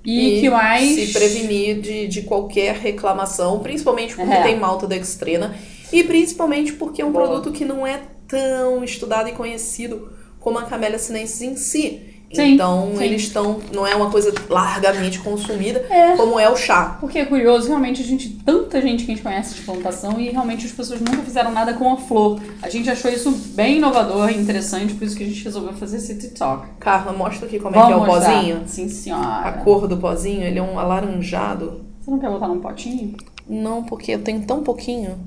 E, 0.05 0.41
que 0.41 0.49
mais. 0.49 0.91
Se 0.95 1.13
prevenir 1.13 1.79
de, 1.81 2.07
de 2.07 2.21
qualquer 2.23 2.75
reclamação, 2.75 3.59
principalmente 3.59 4.15
porque 4.15 4.31
É. 4.33 4.43
tem 4.43 4.59
maltodextrina 4.59 5.55
e 5.91 6.03
principalmente 6.03 6.73
porque 6.73 7.01
é 7.01 7.05
um 7.05 7.11
Boa. 7.11 7.25
produto 7.27 7.51
que 7.51 7.65
não 7.65 7.85
é 7.85 8.01
tão 8.27 8.83
estudado 8.83 9.29
e 9.29 9.33
conhecido 9.33 10.11
como 10.39 10.57
a 10.59 10.63
camélia 10.63 10.99
sinensis 10.99 11.41
em 11.41 11.55
si. 11.55 12.14
Sim, 12.35 12.53
então, 12.53 12.91
sim. 12.97 13.03
eles 13.03 13.21
estão. 13.23 13.59
Não 13.73 13.85
é 13.87 13.95
uma 13.95 14.09
coisa 14.09 14.33
largamente 14.49 15.19
consumida 15.19 15.79
É. 15.89 16.15
como 16.15 16.39
é 16.39 16.49
o 16.49 16.55
chá. 16.55 16.97
Porque 16.99 17.19
é 17.19 17.25
curioso, 17.25 17.67
realmente, 17.67 18.01
a 18.01 18.05
gente, 18.05 18.29
tanta 18.45 18.81
gente 18.81 19.05
que 19.05 19.11
a 19.11 19.15
gente 19.15 19.23
conhece 19.23 19.55
de 19.55 19.61
plantação 19.61 20.19
e 20.19 20.29
realmente 20.29 20.65
as 20.65 20.71
pessoas 20.71 20.99
nunca 20.99 21.21
fizeram 21.23 21.51
nada 21.51 21.73
com 21.73 21.91
a 21.91 21.97
flor. 21.97 22.39
A 22.61 22.69
gente 22.69 22.89
achou 22.89 23.09
isso 23.11 23.31
bem 23.55 23.77
inovador 23.77 24.29
e 24.29 24.37
interessante, 24.37 24.93
por 24.93 25.05
isso 25.05 25.15
que 25.15 25.23
a 25.23 25.27
gente 25.27 25.43
resolveu 25.43 25.73
fazer 25.73 25.97
esse 25.97 26.17
TikTok. 26.17 26.67
Carla, 26.79 27.13
mostra 27.13 27.45
aqui 27.47 27.59
como 27.59 27.75
é 27.75 27.85
que 27.85 27.91
é 27.91 27.95
o 27.95 28.05
mostrar. 28.05 28.33
pozinho. 28.33 28.61
Sim, 28.67 28.85
A 28.85 28.89
senhora. 28.89 29.51
cor 29.63 29.87
do 29.87 29.97
pozinho, 29.97 30.43
ele 30.43 30.59
é 30.59 30.61
um 30.63 30.77
alaranjado. 30.77 31.81
Você 32.01 32.11
não 32.11 32.19
quer 32.19 32.29
botar 32.29 32.47
num 32.47 32.59
potinho? 32.59 33.15
Não, 33.47 33.83
porque 33.83 34.11
eu 34.11 34.19
tenho 34.23 34.41
tão 34.45 34.61
pouquinho. 34.63 35.17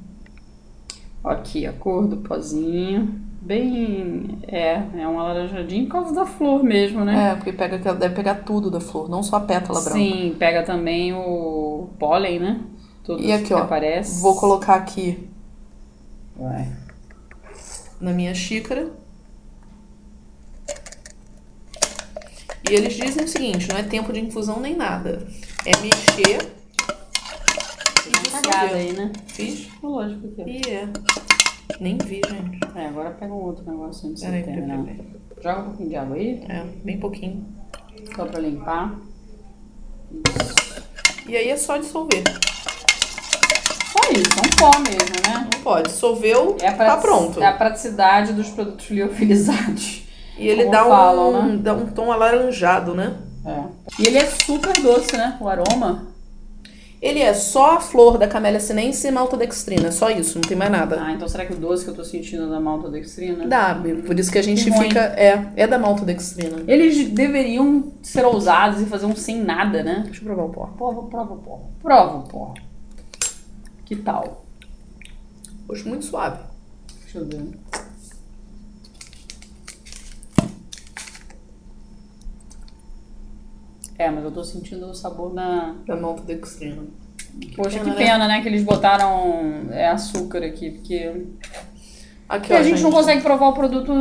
Aqui, 1.25 1.67
a 1.67 1.73
cor 1.73 2.07
do 2.07 2.19
pozinho. 2.19 3.21
Bem. 3.41 4.39
É, 4.47 4.83
é 4.99 5.09
um 5.09 5.19
alaranjadinho 5.19 5.87
por 5.87 5.93
causa 5.93 6.15
da 6.15 6.27
flor 6.27 6.63
mesmo, 6.63 7.05
né? 7.05 7.31
É, 7.33 7.35
porque 7.37 7.53
pega, 7.53 7.79
deve 7.95 8.15
pegar 8.15 8.37
tudo 8.37 8.71
da 8.71 8.81
flor, 8.81 9.09
não 9.09 9.23
só 9.23 9.37
a 9.37 9.41
pétala 9.41 9.81
branca. 9.81 9.97
Sim, 9.99 10.35
pega 10.39 10.63
também 10.65 11.13
o 11.15 11.89
pólen, 11.99 12.41
né? 12.41 12.61
Tudo 13.05 13.23
E 13.23 13.33
aqui, 13.33 13.47
que 13.47 13.55
ó, 13.55 13.59
aparece. 13.59 14.21
Vou 14.21 14.37
colocar 14.37 14.75
aqui 14.75 15.29
Vai. 16.37 16.69
na 18.01 18.13
minha 18.13 18.35
xícara. 18.35 18.91
E 22.71 22.75
eles 22.75 22.95
dizem 22.95 23.25
o 23.25 23.29
seguinte, 23.29 23.67
não 23.69 23.79
é 23.79 23.83
tempo 23.83 24.13
de 24.13 24.21
infusão 24.21 24.61
nem 24.61 24.77
nada. 24.77 25.27
É 25.65 25.71
mexer 25.81 26.53
e 28.05 28.29
Uma 28.29 28.43
cagada 28.43 28.67
dissolver. 28.67 28.77
aí, 28.77 28.93
né? 28.93 29.13
Fiz? 29.29 29.69
Lógico 29.83 30.29
que 30.29 30.43
é. 30.43 30.49
E 30.49 30.61
é. 30.71 30.89
Nem 31.81 31.97
vi, 31.99 32.21
gente. 32.29 32.59
É, 32.75 32.87
agora 32.87 33.11
pega 33.11 33.33
um 33.33 33.43
outro 33.45 33.65
negócio 33.71 34.09
antes 34.09 34.23
de 34.23 34.27
Peraí, 34.29 34.43
terminar. 34.43 34.85
peraí. 34.85 35.01
Joga 35.43 35.61
um 35.61 35.65
pouquinho 35.67 35.89
de 35.89 35.97
água 35.97 36.17
aí, 36.17 36.45
É, 36.49 36.65
bem 36.85 36.99
pouquinho. 36.99 37.47
só 38.17 38.25
pra 38.25 38.41
limpar. 38.41 38.95
E 41.29 41.37
aí 41.37 41.49
é 41.51 41.57
só 41.57 41.77
dissolver. 41.77 42.23
Só 43.93 44.11
isso, 44.13 44.39
é 44.39 44.47
um 44.47 44.57
pó 44.59 44.79
mesmo, 44.81 45.17
né? 45.29 45.49
Não 45.53 45.63
pode. 45.63 45.89
Dissolveu, 45.91 46.57
É 46.61 46.71
tá 46.73 46.97
pronto. 46.97 47.41
É 47.43 47.47
a 47.47 47.53
praticidade 47.53 48.33
dos 48.33 48.49
produtos 48.51 48.89
liofilizados. 48.91 50.03
E 50.39 50.47
ele 50.49 50.67
dá 50.67 50.87
um, 50.87 50.89
falam, 50.89 51.47
né? 51.49 51.57
dá 51.59 51.75
um 51.75 51.87
tom 51.87 52.11
alaranjado, 52.13 52.95
né? 52.95 53.17
É. 53.45 53.65
E 54.03 54.07
ele 54.07 54.19
é 54.19 54.27
super 54.27 54.73
doce, 54.81 55.17
né? 55.17 55.37
O 55.41 55.49
aroma. 55.49 56.07
Ele 57.01 57.21
é 57.21 57.33
só 57.33 57.77
a 57.77 57.81
flor 57.81 58.19
da 58.19 58.27
camélia 58.27 58.59
sinensis 58.59 59.05
e 59.05 59.11
maltodextrina. 59.11 59.93
Só 59.93 60.11
isso, 60.11 60.39
não 60.39 60.43
tem 60.43 60.57
mais 60.57 60.71
nada. 60.71 61.01
Ah, 61.01 61.13
então 61.13 61.29
será 61.29 61.47
que 61.47 61.53
o 61.53 61.57
doce 61.57 61.85
que 61.85 61.91
eu 61.91 61.95
tô 61.95 62.05
sentindo 62.05 62.47
é 62.47 62.49
da 62.49 62.59
maltodextrina? 62.59 63.47
Dá, 63.47 63.81
por 64.05 64.19
isso 64.19 64.33
que 64.33 64.39
a 64.39 64.43
gente 64.43 64.65
Que 64.65 64.73
fica. 64.73 65.01
É, 65.17 65.53
é 65.57 65.67
da 65.67 65.79
maltodextrina. 65.79 66.65
Eles 66.67 67.09
deveriam 67.11 67.93
ser 68.03 68.25
ousados 68.25 68.81
e 68.81 68.87
fazer 68.87 69.07
um 69.07 69.15
sem 69.15 69.41
nada, 69.41 69.83
né? 69.83 70.03
Deixa 70.05 70.21
eu 70.21 70.25
provar 70.25 70.45
o 70.45 70.49
pó. 70.51 70.67
Prova, 70.77 71.03
prova 71.05 71.35
o 71.35 71.39
pó. 71.39 71.61
Prova 71.81 72.19
o 72.19 72.23
pó. 72.23 72.55
Que 73.85 73.95
tal? 73.95 74.45
Gosto 75.69 75.89
muito 75.89 76.05
suave. 76.05 76.41
Deixa 77.05 77.19
eu 77.19 77.27
ver. 77.27 77.88
É, 83.99 84.09
mas 84.11 84.25
eu 84.25 84.31
tô 84.31 84.45
sentindo 84.45 84.87
o 84.87 84.95
sabor 84.95 85.35
da. 85.35 85.75
Da 85.85 85.97
maltodextrina. 85.97 86.85
Poxa, 87.57 87.79
pena, 87.79 87.85
que 87.85 87.91
né? 87.91 87.97
pena, 87.97 88.29
né? 88.29 88.41
Que 88.41 88.49
eles 88.49 88.63
botaram 88.63 89.67
é, 89.71 89.89
açúcar 89.89 90.45
aqui, 90.45 90.71
porque. 90.71 91.27
Aqui, 92.29 92.49
Porque 92.49 92.53
ó, 92.53 92.59
a 92.59 92.63
gente 92.63 92.83
não 92.83 92.93
consegue 92.93 93.23
provar 93.23 93.49
o 93.49 93.53
produto 93.55 93.93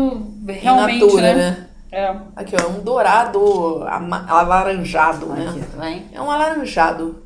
realmente, 0.45 1.01
natura, 1.01 1.21
né? 1.21 1.35
né? 1.35 1.67
É. 1.91 2.15
Aqui, 2.35 2.55
ó, 2.55 2.65
é 2.65 2.67
um 2.67 2.83
dourado 2.83 3.83
alaranjado, 3.87 5.31
Aqui, 5.31 5.59
né? 5.59 5.67
tá 5.71 5.79
bem? 5.79 6.05
É 6.11 6.21
um 6.21 6.29
alaranjado. 6.29 7.23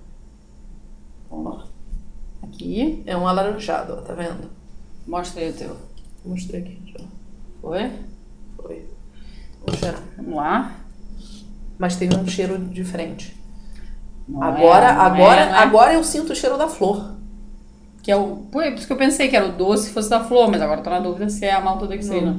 Aqui. 2.44 3.02
É 3.06 3.18
um 3.18 3.28
alaranjado, 3.28 3.94
ó, 3.94 4.02
tá 4.02 4.14
vendo? 4.14 4.50
Mostra 5.08 5.42
aí 5.42 5.50
o 5.50 5.54
teu. 5.54 5.76
Mostrei 6.24 6.62
aqui 6.62 6.80
já. 6.86 7.04
Foi? 7.62 7.92
Foi. 8.58 8.86
Vamos 9.66 9.80
cheirar. 9.80 10.02
Vamos 10.18 10.36
lá. 10.36 10.81
Mas 11.82 11.96
tem 11.96 12.08
um 12.16 12.28
cheiro 12.28 12.60
diferente. 12.60 13.36
Não 14.30 14.44
agora, 14.44 14.86
é, 14.86 14.90
agora, 14.92 15.42
é, 15.42 15.46
é. 15.46 15.54
agora 15.54 15.94
eu 15.96 16.04
sinto 16.04 16.32
o 16.32 16.36
cheiro 16.36 16.56
da 16.56 16.68
flor. 16.68 17.16
Que 18.04 18.12
é 18.12 18.16
o. 18.16 18.46
Pô, 18.52 18.62
é 18.62 18.70
por 18.70 18.78
isso 18.78 18.86
que 18.86 18.94
eu 18.94 18.98
pensei 18.98 19.30
que 19.30 19.36
era 19.36 19.48
o 19.48 19.54
doce 19.54 19.86
se 19.86 19.92
fosse 19.92 20.08
da 20.08 20.24
flor, 20.24 20.48
mas 20.48 20.62
agora 20.62 20.84
tô 20.84 20.92
na 20.92 21.00
dúvida 21.00 21.28
se 21.28 21.44
é 21.44 21.52
a 21.52 21.60
maltodextrina. 21.60 22.38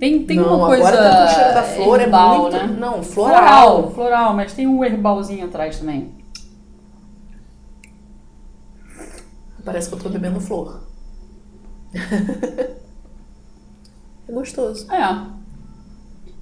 Tem, 0.00 0.26
tem 0.26 0.36
não, 0.36 0.56
uma 0.56 0.66
coisa. 0.66 0.88
agora 0.88 1.26
o 1.26 1.28
cheiro 1.28 1.54
da 1.54 1.62
flor, 1.62 2.00
herbal, 2.00 2.34
é 2.34 2.38
muito. 2.40 2.56
né? 2.56 2.76
Não, 2.80 3.04
Floral, 3.04 3.44
floral. 3.44 3.90
floral, 3.92 4.34
mas 4.34 4.52
tem 4.52 4.66
um 4.66 4.84
herbalzinho 4.84 5.46
atrás 5.46 5.78
também. 5.78 6.12
Parece 9.64 9.88
que 9.88 9.94
eu 9.94 10.00
tô 10.00 10.08
bebendo 10.08 10.40
flor. 10.40 10.82
é 11.94 12.72
gostoso. 14.32 14.92
É. 14.92 15.40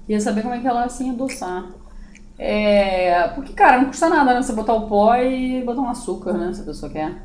Queria 0.05 0.21
saber 0.21 0.41
como 0.41 0.53
é 0.55 0.59
que 0.59 0.67
ela 0.67 0.83
assim 0.85 1.09
adoçar. 1.11 1.69
É. 2.37 3.27
Porque, 3.29 3.53
cara, 3.53 3.77
não 3.79 3.85
custa 3.85 4.09
nada, 4.09 4.33
né? 4.33 4.41
Você 4.41 4.53
botar 4.53 4.73
o 4.73 4.87
pó 4.87 5.15
e 5.15 5.63
botar 5.63 5.81
um 5.81 5.89
açúcar, 5.89 6.33
né? 6.33 6.53
Se 6.53 6.61
a 6.61 6.65
pessoa 6.65 6.91
quer. 6.91 7.15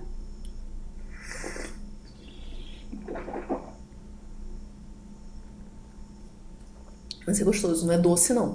Mas 7.27 7.41
é 7.41 7.45
gostoso, 7.45 7.87
não 7.87 7.95
é 7.95 7.99
doce, 7.99 8.33
não. 8.33 8.55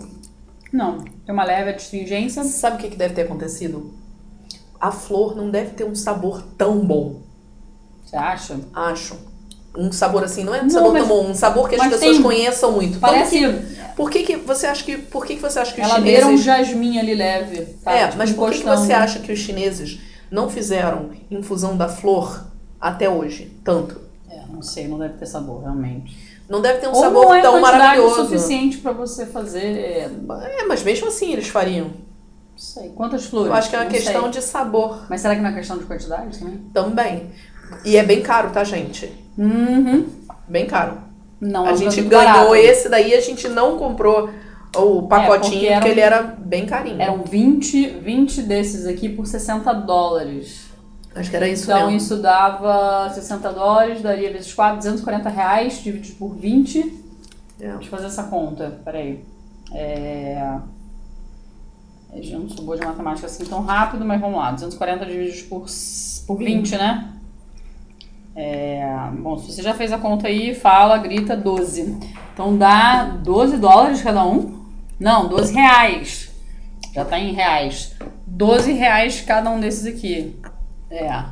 Não. 0.71 0.99
Tem 0.99 1.33
uma 1.33 1.43
leve 1.43 1.71
astringência. 1.71 2.43
Sabe 2.43 2.77
o 2.77 2.79
que, 2.79 2.89
que 2.89 2.95
deve 2.97 3.13
ter 3.13 3.23
acontecido? 3.23 3.91
A 4.79 4.91
flor 4.91 5.35
não 5.35 5.49
deve 5.51 5.71
ter 5.71 5.83
um 5.83 5.93
sabor 5.93 6.41
tão 6.57 6.79
bom, 6.79 7.21
Você 8.05 8.15
acha? 8.15 8.59
acho. 8.73 9.15
Um 9.77 9.91
sabor 9.91 10.23
assim, 10.23 10.43
não 10.43 10.53
é 10.55 10.59
um 10.61 10.63
Não, 10.63 10.69
sabor 10.69 10.93
mas- 10.93 11.07
tão 11.07 11.17
bom, 11.17 11.29
um 11.29 11.33
sabor 11.35 11.69
que 11.69 11.75
as 11.75 11.83
pessoas 11.83 11.99
tem- 12.01 12.21
conheçam 12.21 12.71
muito. 12.73 12.99
Parece. 12.99 13.37
que- 13.37 13.80
por 13.95 14.09
que, 14.09 14.23
que 14.23 14.35
você 14.37 14.67
acha 14.67 14.83
que 14.83 14.97
por 14.97 15.25
que, 15.25 15.35
que 15.35 15.41
você 15.41 15.59
acha 15.59 15.73
que 15.73 15.81
os 15.81 15.87
Ela 15.87 15.99
um 15.99 16.03
chineses 16.05 16.43
jasmim 16.43 16.99
ali 16.99 17.13
leve. 17.15 17.65
Tá, 17.83 17.91
É, 17.91 18.05
tipo, 18.05 18.17
mas 18.17 18.31
por 18.31 18.51
que, 18.51 18.59
que 18.59 18.65
você 18.65 18.93
acha 18.93 19.19
que 19.19 19.31
os 19.31 19.39
chineses 19.39 19.99
não 20.29 20.49
fizeram 20.49 21.09
infusão 21.29 21.75
da 21.77 21.87
flor 21.87 22.45
até 22.79 23.09
hoje? 23.09 23.51
Tanto. 23.63 23.99
É, 24.29 24.41
não 24.51 24.61
sei, 24.61 24.87
não 24.87 24.97
deve 24.97 25.15
ter 25.15 25.25
sabor, 25.25 25.61
realmente. 25.61 26.31
Não 26.49 26.61
deve 26.61 26.79
ter 26.79 26.87
um 26.87 26.93
Ou 26.93 27.01
sabor 27.01 27.25
não 27.25 27.33
é 27.35 27.41
tão 27.41 27.61
maravilhoso. 27.61 28.23
suficiente 28.23 28.77
pra 28.79 28.91
você 28.91 29.25
fazer. 29.25 29.63
é, 29.63 30.09
Não 30.09 30.41
É, 30.41 30.65
mas 30.67 30.83
mesmo 30.83 31.07
assim 31.07 31.31
eles 31.31 31.47
fariam. 31.47 31.91
sei. 32.57 32.89
Quantas 32.89 33.25
flores? 33.25 33.47
Eu 33.49 33.53
acho 33.53 33.69
que 33.69 33.75
é 33.75 33.79
uma 33.79 33.85
Não 33.85 33.91
questão 33.91 34.21
sei. 34.23 34.31
de 34.31 34.41
sabor 34.41 35.05
Mas 35.09 35.21
será 35.21 35.35
que 35.35 35.41
não 35.41 35.49
é 35.49 35.53
questão 35.53 35.77
de 35.77 35.85
quantidade 35.85 36.37
também? 36.39 36.57
também. 36.73 37.29
E 37.85 37.95
é 37.95 38.03
bem 38.03 38.21
caro, 38.21 38.49
tá, 38.49 38.63
gente? 38.65 39.11
Uhum. 39.37 40.07
Bem 40.47 40.65
caro. 40.67 40.97
Não, 41.41 41.65
a 41.65 41.71
é 41.71 41.75
gente 41.75 42.01
ganhou 42.03 42.23
barato. 42.25 42.55
esse 42.55 42.87
daí, 42.87 43.13
a 43.15 43.19
gente 43.19 43.49
não 43.49 43.77
comprou 43.77 44.29
o 44.75 45.01
pacotinho, 45.07 45.59
porque 45.59 45.65
era 45.67 45.75
porque 45.79 45.89
um- 45.89 45.91
ele 45.91 45.99
era 46.01 46.21
bem 46.21 46.65
carinho. 46.67 47.01
Eram 47.01 47.23
20, 47.23 47.87
20 47.87 48.43
desses 48.43 48.85
aqui 48.85 49.09
por 49.09 49.25
60 49.25 49.73
dólares. 49.73 50.69
Acho 51.13 51.29
que 51.29 51.35
era 51.35 51.49
isso 51.49 51.63
Então 51.65 51.87
mesmo. 51.87 51.97
isso 51.97 52.17
dava 52.21 53.09
60 53.13 53.51
dólares, 53.51 54.01
daria 54.01 54.31
vezes 54.31 54.53
4, 54.53 54.77
240 54.77 55.27
reais, 55.29 55.81
dividido 55.83 56.15
por 56.17 56.35
20. 56.35 56.79
É. 57.59 57.67
Deixa 57.73 57.83
eu 57.87 57.89
fazer 57.89 58.05
essa 58.05 58.23
conta, 58.23 58.79
peraí. 58.85 59.19
É... 59.73 60.55
Eu 62.13 62.39
não 62.39 62.49
sou 62.49 62.63
boa 62.65 62.77
de 62.77 62.85
matemática 62.85 63.25
assim 63.27 63.45
tão 63.45 63.61
rápido, 63.61 64.03
mas 64.05 64.19
vamos 64.19 64.37
lá. 64.37 64.51
240 64.51 65.05
divididos 65.05 65.41
por, 65.43 65.65
por 66.27 66.37
20, 66.37 66.75
né? 66.77 67.09
É... 68.35 68.83
Bom, 69.19 69.37
se 69.37 69.51
você 69.51 69.61
já 69.61 69.73
fez 69.73 69.91
a 69.91 69.97
conta 69.97 70.27
aí, 70.27 70.53
fala, 70.55 70.97
grita 70.97 71.35
12. 71.35 71.97
Então 72.33 72.57
dá 72.57 73.03
12 73.03 73.57
dólares 73.57 74.01
cada 74.01 74.25
um? 74.25 74.61
Não, 74.99 75.27
12 75.27 75.53
reais. 75.53 76.29
Já 76.93 77.05
tá 77.05 77.19
em 77.19 77.33
reais. 77.33 77.93
12 78.25 78.73
reais 78.73 79.21
cada 79.21 79.49
um 79.49 79.59
desses 79.59 79.85
aqui. 79.85 80.35
É, 80.89 81.23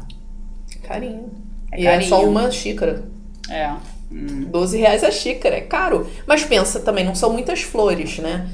Carinho. 0.84 1.30
É 1.72 1.82
e 1.82 1.88
é 1.88 2.02
só 2.02 2.18
carinho. 2.18 2.32
uma 2.32 2.52
xícara. 2.52 3.04
é. 3.50 3.72
12 4.12 4.78
reais 4.80 5.04
a 5.04 5.12
xícara, 5.12 5.58
é 5.58 5.62
caro. 5.62 6.10
Mas 6.26 6.44
pensa 6.44 6.80
também, 6.80 7.06
não 7.06 7.14
são 7.14 7.32
muitas 7.32 7.62
flores, 7.62 8.18
né? 8.18 8.50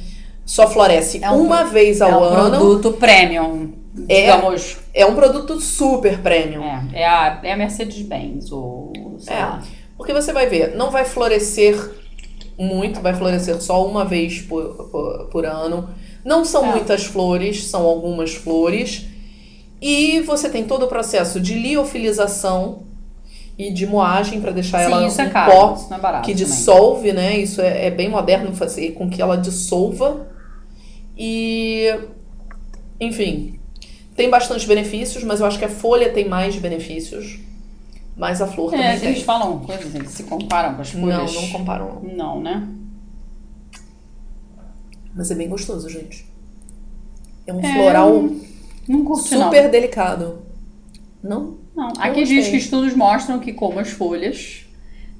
Só 0.45 0.67
floresce 0.67 1.23
É 1.23 1.31
um 1.31 1.43
uma 1.43 1.63
vez 1.63 2.01
ao 2.01 2.11
é 2.11 2.15
um 2.17 2.23
ano. 2.23 2.49
produto 2.57 2.91
premium, 2.93 3.71
É. 4.09 4.21
digamos. 4.35 4.77
É 4.93 5.05
um 5.05 5.15
produto 5.15 5.59
super 5.59 6.19
premium. 6.21 6.63
É, 6.63 7.01
é 7.01 7.05
a, 7.07 7.39
é 7.43 7.51
a 7.53 7.57
Mercedes-Benz, 7.57 8.51
ou 8.51 8.91
sei 9.19 9.33
É. 9.35 9.39
lá. 9.39 9.63
Porque 9.97 10.13
você 10.13 10.33
vai 10.33 10.47
ver, 10.47 10.75
não 10.75 10.91
vai 10.91 11.05
florescer 11.05 11.77
muito, 12.57 12.99
vai 13.01 13.13
florescer 13.13 13.61
só 13.61 13.85
uma 13.87 14.03
vez 14.05 14.41
por, 14.41 14.73
por, 14.91 15.27
por 15.31 15.45
ano. 15.45 15.89
Não 16.23 16.43
são 16.43 16.65
É. 16.65 16.71
muitas 16.71 17.05
flores, 17.05 17.65
são 17.67 17.83
algumas 17.83 18.33
flores. 18.35 19.05
E 19.81 20.19
você 20.21 20.49
tem 20.49 20.63
todo 20.65 20.83
o 20.85 20.87
processo 20.87 21.39
de 21.39 21.53
liofilização 21.53 22.83
e 23.57 23.71
de 23.71 23.85
moagem 23.85 24.41
para 24.41 24.51
deixar 24.51 24.81
ela 24.81 24.99
Sim, 25.01 25.07
isso 25.07 25.21
é 25.21 25.25
um 25.25 25.29
caro, 25.29 25.51
pó 25.51 25.73
isso 25.75 25.89
não 25.89 25.97
é 25.97 26.01
barato 26.01 26.25
que 26.25 26.33
também. 26.33 26.45
dissolve, 26.45 27.13
né? 27.13 27.37
Isso 27.37 27.61
é, 27.61 27.85
é 27.87 27.91
bem 27.91 28.09
moderno 28.09 28.53
fazer 28.53 28.91
com 28.91 29.09
que 29.09 29.21
ela 29.21 29.37
dissolva. 29.37 30.27
E, 31.17 31.93
enfim, 32.99 33.59
tem 34.15 34.29
bastante 34.29 34.65
benefícios, 34.67 35.23
mas 35.23 35.39
eu 35.39 35.45
acho 35.45 35.59
que 35.59 35.65
a 35.65 35.69
folha 35.69 36.11
tem 36.11 36.27
mais 36.27 36.55
benefícios. 36.55 37.39
Mas 38.17 38.41
a 38.41 38.47
flor 38.47 38.73
É, 38.73 38.77
também 38.77 38.89
eles 38.91 39.01
tem. 39.17 39.23
falam 39.25 39.59
coisas, 39.59 39.93
eles 39.93 40.11
se 40.11 40.23
comparam 40.23 40.75
com 40.75 40.81
as 40.81 40.93
Não, 40.93 41.01
folhas. 41.01 41.33
não 41.35 41.49
comparam. 41.49 42.01
não. 42.01 42.15
Não, 42.15 42.41
né? 42.41 42.67
Mas 45.13 45.31
é 45.31 45.35
bem 45.35 45.47
gostoso, 45.49 45.89
gente. 45.89 46.25
É 47.47 47.53
um 47.53 47.59
É, 47.59 47.73
floral 47.73 48.09
eu 48.15 48.41
Não 48.87 49.03
curti, 49.05 49.29
super 49.29 49.69
delicado. 49.69 50.39
Não? 51.23 51.57
não. 51.75 51.87
Não, 51.87 51.93
aqui 51.99 52.23
diz 52.23 52.47
que 52.47 52.55
estudos 52.55 52.93
mostram 52.95 53.37
que 53.39 53.51
como 53.51 53.79
as 53.79 53.89
folhas, 53.89 54.65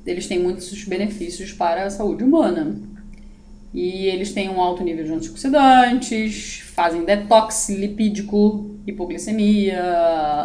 eles 0.06 0.26
têm 0.28 0.40
muitos 0.40 0.84
benefícios 0.86 1.52
para 1.52 1.86
a 1.86 1.90
saúde 1.90 2.24
humana. 2.24 2.78
E 3.74 4.06
eles 4.08 4.32
têm 4.32 4.48
um 4.50 4.62
alto 4.62 4.82
nível 4.82 5.04
de 5.04 5.12
antioxidantes, 5.12 6.64
fazem 6.74 7.04
detox 7.04 7.68
lipídico, 7.70 8.72
hipoglicemia, 8.86 9.82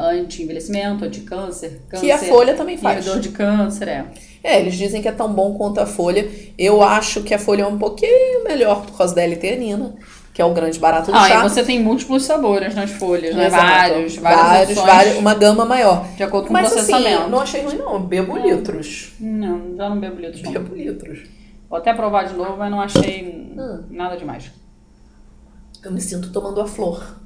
anti-envelhecimento, 0.03 1.05
anti-câncer, 1.05 1.81
câncer, 1.89 2.05
Que 2.07 2.13
a 2.13 2.19
folha 2.19 2.55
também 2.55 2.77
faz. 2.77 2.97
inibidor 3.05 3.21
de 3.21 3.29
câncer, 3.31 3.89
é. 3.89 4.05
É, 4.43 4.59
eles 4.59 4.75
dizem 4.75 5.03
que 5.03 5.09
é 5.09 5.13
tão 5.13 5.31
bom 5.33 5.55
quanto 5.55 5.79
a 5.81 5.87
folha. 5.87 6.29
Eu 6.57 6.83
acho 6.83 7.23
que 7.23 7.35
a 7.35 7.39
folha 7.39 7.63
é 7.63 7.67
um 7.67 7.79
pouquinho 7.79 8.43
melhor 8.45 8.87
por 8.87 8.97
causa 8.97 9.15
da 9.15 9.23
L-teanina, 9.23 9.95
que 10.33 10.41
é 10.41 10.45
o 10.45 10.55
grande 10.55 10.79
barato 10.79 11.11
do 11.11 11.17
Ah, 11.17 11.29
chá. 11.29 11.41
e 11.41 11.43
você 11.43 11.63
tem 11.63 11.79
múltiplos 11.83 12.25
sabores 12.25 12.75
nas 12.75 12.91
folhas, 12.91 13.35
né? 13.37 13.47
Exato. 13.49 13.63
Vários, 13.67 14.17
várias 14.17 14.41
vários, 14.47 14.79
vários, 14.79 15.17
uma 15.19 15.35
gama 15.35 15.67
maior. 15.67 16.07
de 16.17 16.23
acordo 16.23 16.47
com 16.47 16.51
o 16.51 16.55
Mas 16.55 16.67
assim, 16.73 16.77
processamento. 16.93 17.29
não 17.29 17.41
achei 17.41 17.63
ruim 17.63 17.77
não, 17.77 17.93
eu 17.95 18.01
bebo 18.01 18.39
litros. 18.39 19.13
Não, 19.21 19.77
já 19.77 19.89
não 19.91 20.01
bebo 20.01 20.19
litros. 20.21 20.43
não. 20.43 20.53
Bebo 20.53 20.75
litros. 20.75 21.19
Vou 21.69 21.79
até 21.79 21.93
provar 21.93 22.25
de 22.27 22.33
novo, 22.35 22.57
mas 22.57 22.71
não 22.71 22.81
achei 22.81 23.53
Hum. 23.57 23.83
nada 23.91 24.17
demais. 24.17 24.51
Eu 25.85 25.91
me 25.93 26.01
sinto 26.01 26.33
tomando 26.33 26.61
a 26.63 26.67
flor. 26.67 27.17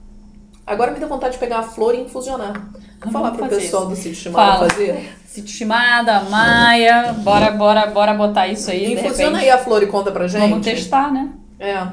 Agora 0.66 0.90
me 0.92 0.98
deu 0.98 1.08
vontade 1.08 1.34
de 1.34 1.38
pegar 1.38 1.58
a 1.58 1.62
flor 1.62 1.94
e 1.94 2.00
infusionar. 2.00 2.68
Vou 3.02 3.12
falar 3.12 3.32
pro 3.32 3.46
pessoal 3.48 3.82
isso. 3.82 3.90
do 3.90 3.96
sítio 3.96 4.14
Chimara 4.14 4.52
Fala. 4.54 4.70
fazer. 4.70 5.14
Sítio 5.26 5.50
Estimada, 5.50 6.20
Maia, 6.30 7.12
bora, 7.18 7.50
bora, 7.50 7.86
bora 7.88 8.14
botar 8.14 8.46
isso 8.46 8.70
aí, 8.70 8.94
Infusiona 8.94 9.38
aí 9.38 9.50
a 9.50 9.58
flor 9.58 9.82
e 9.82 9.86
conta 9.88 10.12
pra 10.12 10.28
gente. 10.28 10.48
Vamos 10.48 10.64
testar, 10.64 11.12
né? 11.12 11.28
É. 11.58 11.84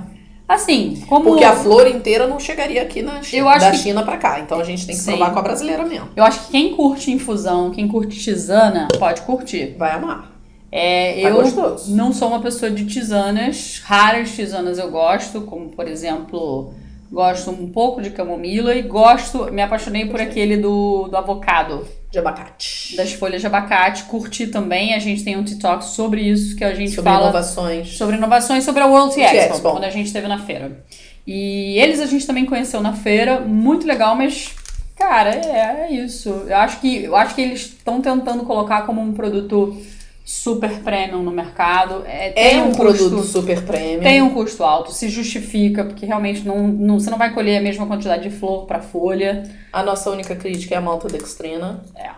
Assim, 0.48 1.04
como... 1.08 1.24
Porque 1.26 1.44
a 1.44 1.56
flor 1.56 1.88
inteira 1.88 2.28
não 2.28 2.40
chegaria 2.40 2.82
aqui 2.82 3.02
na 3.02 3.22
China, 3.24 3.42
Eu 3.42 3.50
acho 3.50 3.66
da 3.66 3.72
que- 3.72 3.78
China 3.78 4.04
pra 4.04 4.18
cá. 4.18 4.40
Então 4.40 4.60
a 4.60 4.64
gente 4.64 4.86
tem 4.86 4.96
que 4.96 5.02
Sim. 5.02 5.12
provar 5.18 5.32
com 5.34 5.40
a 5.40 5.42
brasileira 5.42 5.84
mesmo. 5.86 6.10
Eu 6.16 6.24
acho 6.24 6.42
que 6.46 6.52
quem 6.52 6.76
curte 6.76 7.10
infusão, 7.12 7.72
quem 7.72 7.88
curte 7.88 8.20
tisana, 8.20 8.88
pode 9.00 9.22
curtir. 9.22 9.76
Vai 9.78 9.94
amar. 9.94 10.30
É, 10.72 11.22
Tá 11.24 11.30
eu 11.30 11.36
gostoso. 11.36 11.96
não 11.96 12.14
sou 12.14 12.28
uma 12.30 12.42
pessoa 12.42 12.70
de 12.72 12.86
tisanas, 12.86 13.82
raras 13.84 14.32
tisanas 14.32 14.78
eu 14.78 14.90
gosto, 14.92 15.42
como 15.42 15.70
por 15.70 15.88
exemplo, 15.88 16.74
gosto 17.12 17.52
um 17.52 17.70
pouco 17.70 18.02
de 18.02 18.10
camomila 18.12 18.74
e 18.74 18.82
gosto, 18.82 19.52
me 19.52 19.62
apaixonei 19.62 20.06
por 20.06 20.22
aquele 20.22 20.56
do, 20.58 21.08
do 21.10 21.18
avocado, 21.18 21.86
De 22.10 22.18
abacate. 22.20 22.96
das 22.96 23.12
folhas 23.14 23.42
de 23.42 23.48
abacate, 23.48 24.04
curti 24.06 24.48
também, 24.48 24.94
a 24.94 25.00
gente 25.00 25.24
tem 25.24 25.36
um 25.38 25.44
TikTok 25.44 25.84
sobre 25.84 26.22
isso, 26.22 26.56
que 26.56 26.64
a 26.64 26.74
gente 26.74 26.92
Sobre 26.96 27.12
fala 27.12 27.24
inovações. 27.26 27.98
sobre 27.98 28.16
inovações 28.16 28.64
sobre 28.64 28.82
a 28.82 28.86
World 28.86 29.14
Tea 29.14 29.26
Expo, 29.36 29.56
Expo. 29.56 29.72
quando 29.72 29.84
a 29.84 29.90
gente 29.90 30.08
esteve 30.08 30.28
na 30.28 30.38
feira. 30.40 30.84
E 31.28 31.78
eles 31.78 32.00
a 32.00 32.06
gente 32.06 32.26
também 32.26 32.46
conheceu 32.46 32.80
na 32.82 32.94
feira, 32.94 33.42
muito 33.42 33.86
legal, 33.86 34.16
mas 34.16 34.56
cara, 34.98 35.36
é, 35.36 35.88
é 35.88 35.92
isso. 35.92 36.30
Eu 36.48 36.56
acho 36.58 36.80
que 36.80 37.04
eu 37.04 37.16
acho 37.16 37.36
que 37.36 37.42
eles 37.42 37.62
estão 37.62 38.00
tentando 38.02 38.44
colocar 38.44 38.84
como 38.86 39.02
um 39.02 39.12
produto 39.14 39.76
super 40.24 40.80
premium 40.82 41.24
no 41.24 41.32
mercado. 41.32 42.04
É, 42.06 42.28
É 42.28 42.32
tem 42.32 42.62
um, 42.62 42.72
custo, 42.72 42.82
produto 42.82 43.24
super 43.24 43.62
premium. 43.64 44.02
Tem 44.02 44.22
um 44.22 44.34
custo 44.34 44.64
alto, 44.64 44.92
se 44.92 45.10
justifica, 45.10 45.84
porque 45.84 46.06
realmente 46.06 46.46
não, 46.46 46.68
não, 46.68 47.00
você 47.00 47.10
não 47.10 47.18
vai 47.18 47.34
colher 47.34 47.58
a 47.58 47.62
mesma 47.62 47.86
quantidade 47.86 48.30
de 48.30 48.36
flor 48.36 48.66
para 48.66 48.82
folha. 48.82 49.44
A 49.72 49.84
nossa 49.84 50.10
única 50.10 50.36
crítica 50.36 50.76
é 50.76 50.78
a 50.78 50.82
maltodextrina. 50.82 51.84
É. 51.96 52.10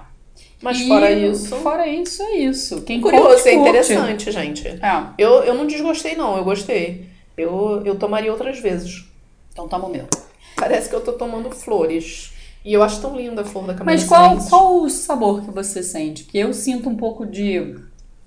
Mas 0.61 0.79
E 0.79 0.87
fora 0.87 1.11
isso. 1.11 1.55
Fora 1.57 1.87
isso, 1.87 2.23
é 2.23 2.37
isso. 2.37 2.81
Quem 2.83 3.01
Curioso, 3.01 3.27
curte, 3.27 3.49
é 3.49 3.53
curte. 3.55 3.69
interessante, 3.69 4.31
gente. 4.31 4.67
É, 4.67 5.03
Eu, 5.17 5.43
eu 5.43 5.53
não 5.53 5.67
desgostei, 5.67 6.15
não. 6.15 6.37
Eu 6.37 6.43
gostei. 6.45 7.09
Eu, 7.37 7.81
eu 7.83 7.95
tomaria 7.95 8.31
outras 8.31 8.59
vezes. 8.59 9.05
então 9.51 9.67
toma 9.67 9.87
o 9.87 9.91
meu. 9.91 10.07
Parece 10.55 10.87
que 10.87 10.95
eu 10.95 11.01
tô 11.01 11.13
tomando 11.13 11.51
flores. 11.51 12.31
E 12.63 12.73
eu 12.73 12.81
acho 12.81 13.01
tão 13.01 13.15
linda 13.15 13.41
a 13.41 13.45
flor 13.45 13.67
da 13.67 13.73
camélia 13.73 13.99
Mas 13.99 14.07
qual, 14.07 14.37
qual 14.47 14.81
o 14.81 14.89
sabor 14.89 15.43
que 15.43 15.51
você 15.51 15.83
sente? 15.83 16.23
Porque 16.23 16.37
eu 16.37 16.53
sinto 16.53 16.89
um 16.89 16.95
pouco 16.95 17.25
de. 17.25 17.75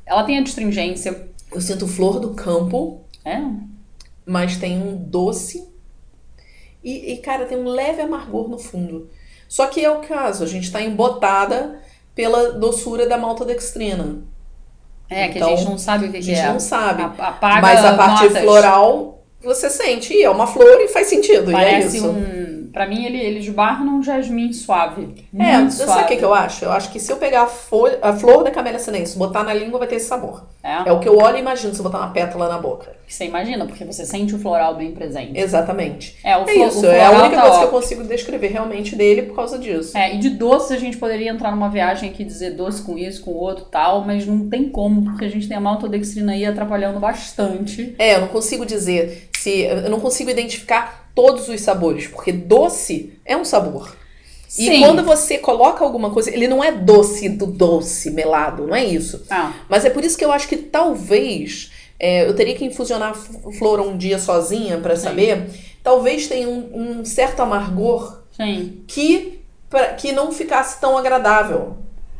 Ela 0.06 0.22
tem 0.24 0.38
a 0.38 0.42
astringência. 0.42 1.28
Eu 1.52 1.60
sinto 1.60 1.86
flor 1.86 2.20
do 2.20 2.30
campo, 2.34 3.00
É? 3.24 3.40
mas 4.24 4.56
tem 4.56 4.80
um 4.80 4.96
doce. 4.96 5.66
E, 6.82 7.12
e, 7.14 7.16
cara, 7.18 7.46
tem 7.46 7.58
um 7.58 7.68
leve 7.68 8.00
amargor 8.00 8.48
no 8.48 8.58
fundo. 8.58 9.08
Só 9.48 9.66
que 9.66 9.84
é 9.84 9.90
o 9.90 10.00
caso, 10.00 10.44
a 10.44 10.46
gente 10.46 10.70
tá 10.70 10.80
embotada 10.80 11.80
pela 12.14 12.52
doçura 12.52 13.06
da 13.08 13.16
maltodextrina. 13.18 14.22
É, 15.08 15.28
que 15.28 15.38
Então, 15.38 15.52
a 15.52 15.56
gente 15.56 15.68
não 15.68 15.78
sabe 15.78 16.06
o 16.06 16.10
que, 16.10 16.16
A 16.16 16.20
que 16.20 16.26
gente 16.26 16.40
é. 16.40 16.48
não 16.52 16.58
sabe. 16.60 17.02
A- 17.02 17.06
Apaga 17.28 17.60
mas 17.60 17.84
a 17.84 17.96
parte 17.96 18.24
notas. 18.24 18.42
floral, 18.42 19.22
você 19.40 19.70
sente. 19.70 20.12
E 20.12 20.22
é 20.24 20.30
uma 20.30 20.46
flor 20.46 20.80
e 20.80 20.88
faz 20.88 21.06
sentido. 21.08 21.50
e 21.50 21.54
é 21.54 21.56
Parece 21.56 21.96
isso. 21.98 22.08
um. 22.08 22.45
Pra 22.76 22.86
mim, 22.86 23.06
ele, 23.06 23.18
ele 23.18 23.38
esbarra 23.38 23.82
num 23.82 24.02
jasmim 24.02 24.52
suave. 24.52 25.08
É, 25.34 25.56
Muito 25.56 25.72
sabe 25.72 25.92
suave. 25.92 26.02
o 26.02 26.06
que, 26.08 26.16
que 26.16 26.24
eu 26.26 26.34
acho? 26.34 26.66
Eu 26.66 26.72
acho 26.72 26.92
que 26.92 27.00
se 27.00 27.10
eu 27.10 27.16
pegar 27.16 27.44
a, 27.44 27.46
folha, 27.46 27.98
a 28.02 28.12
flor 28.12 28.44
da 28.44 28.50
camélia 28.50 28.78
sinensis, 28.78 29.16
botar 29.16 29.42
na 29.42 29.54
língua, 29.54 29.78
vai 29.78 29.88
ter 29.88 29.94
esse 29.94 30.04
sabor. 30.04 30.44
É, 30.62 30.86
É 30.86 30.92
o 30.92 31.00
que 31.00 31.08
eu 31.08 31.16
olho 31.16 31.38
e 31.38 31.40
imagino 31.40 31.72
se 31.72 31.80
eu 31.80 31.84
botar 31.84 32.00
uma 32.00 32.10
pétala 32.10 32.50
na 32.50 32.58
boca. 32.58 32.94
você 33.08 33.24
imagina, 33.24 33.64
porque 33.64 33.82
você 33.82 34.04
sente 34.04 34.34
o 34.34 34.38
floral 34.38 34.74
bem 34.74 34.92
presente. 34.92 35.40
Exatamente. 35.40 36.18
É, 36.22 36.36
o, 36.36 36.46
É 36.46 36.54
isso, 36.54 36.82
o 36.82 36.90
é 36.90 37.02
a 37.02 37.12
única 37.12 37.36
tá 37.36 37.42
coisa 37.44 37.58
que 37.60 37.64
eu 37.64 37.70
consigo 37.70 38.04
descrever 38.04 38.48
realmente 38.48 38.94
dele 38.94 39.22
por 39.22 39.36
causa 39.36 39.58
disso. 39.58 39.96
É, 39.96 40.14
e 40.14 40.18
de 40.18 40.28
doces 40.28 40.72
a 40.72 40.78
gente 40.78 40.98
poderia 40.98 41.30
entrar 41.30 41.52
numa 41.52 41.70
viagem 41.70 42.10
aqui 42.10 42.24
e 42.24 42.26
dizer 42.26 42.50
doce 42.50 42.82
com 42.82 42.98
isso, 42.98 43.22
com 43.24 43.30
outro 43.30 43.64
tal, 43.64 44.04
mas 44.04 44.26
não 44.26 44.50
tem 44.50 44.68
como, 44.68 45.02
porque 45.02 45.24
a 45.24 45.30
gente 45.30 45.48
tem 45.48 45.56
a 45.56 45.60
maltodextrina 45.60 46.32
aí 46.32 46.44
atrapalhando 46.44 47.00
bastante. 47.00 47.94
É, 47.98 48.16
eu 48.16 48.20
não 48.20 48.28
consigo 48.28 48.66
dizer 48.66 49.30
se. 49.46 49.60
Eu 49.62 49.88
não 49.88 50.00
consigo 50.00 50.28
identificar 50.30 51.10
todos 51.14 51.48
os 51.48 51.60
sabores, 51.60 52.08
porque 52.08 52.32
doce 52.32 53.12
é 53.24 53.36
um 53.36 53.44
sabor. 53.44 53.96
E 54.58 54.66
Sim. 54.66 54.80
quando 54.80 55.02
você 55.02 55.38
coloca 55.38 55.84
alguma 55.84 56.10
coisa, 56.10 56.30
ele 56.30 56.48
não 56.48 56.62
é 56.62 56.72
doce 56.72 57.28
do 57.28 57.46
doce, 57.46 58.10
melado, 58.10 58.66
não 58.66 58.74
é 58.74 58.84
isso. 58.84 59.24
Ah, 59.28 59.52
Mas 59.68 59.84
é 59.84 59.90
por 59.90 60.04
isso 60.04 60.16
que 60.16 60.24
eu 60.24 60.32
acho 60.32 60.48
que 60.48 60.56
talvez 60.56 61.70
é, 61.98 62.26
eu 62.26 62.34
teria 62.34 62.54
que 62.54 62.64
infusionar 62.64 63.14
flor 63.58 63.80
um 63.80 63.96
dia 63.96 64.18
sozinha 64.18 64.78
pra 64.78 64.96
Sim. 64.96 65.02
saber. 65.02 65.50
Talvez 65.82 66.26
tenha 66.26 66.48
um, 66.48 67.00
um 67.00 67.04
certo 67.04 67.40
amargor 67.40 68.22
sim. 68.36 68.82
que, 68.86 69.40
pra, 69.68 69.94
que 69.94 70.12
não 70.12 70.32
ficasse 70.32 70.80
tão 70.80 70.96
agradável. 70.96 71.76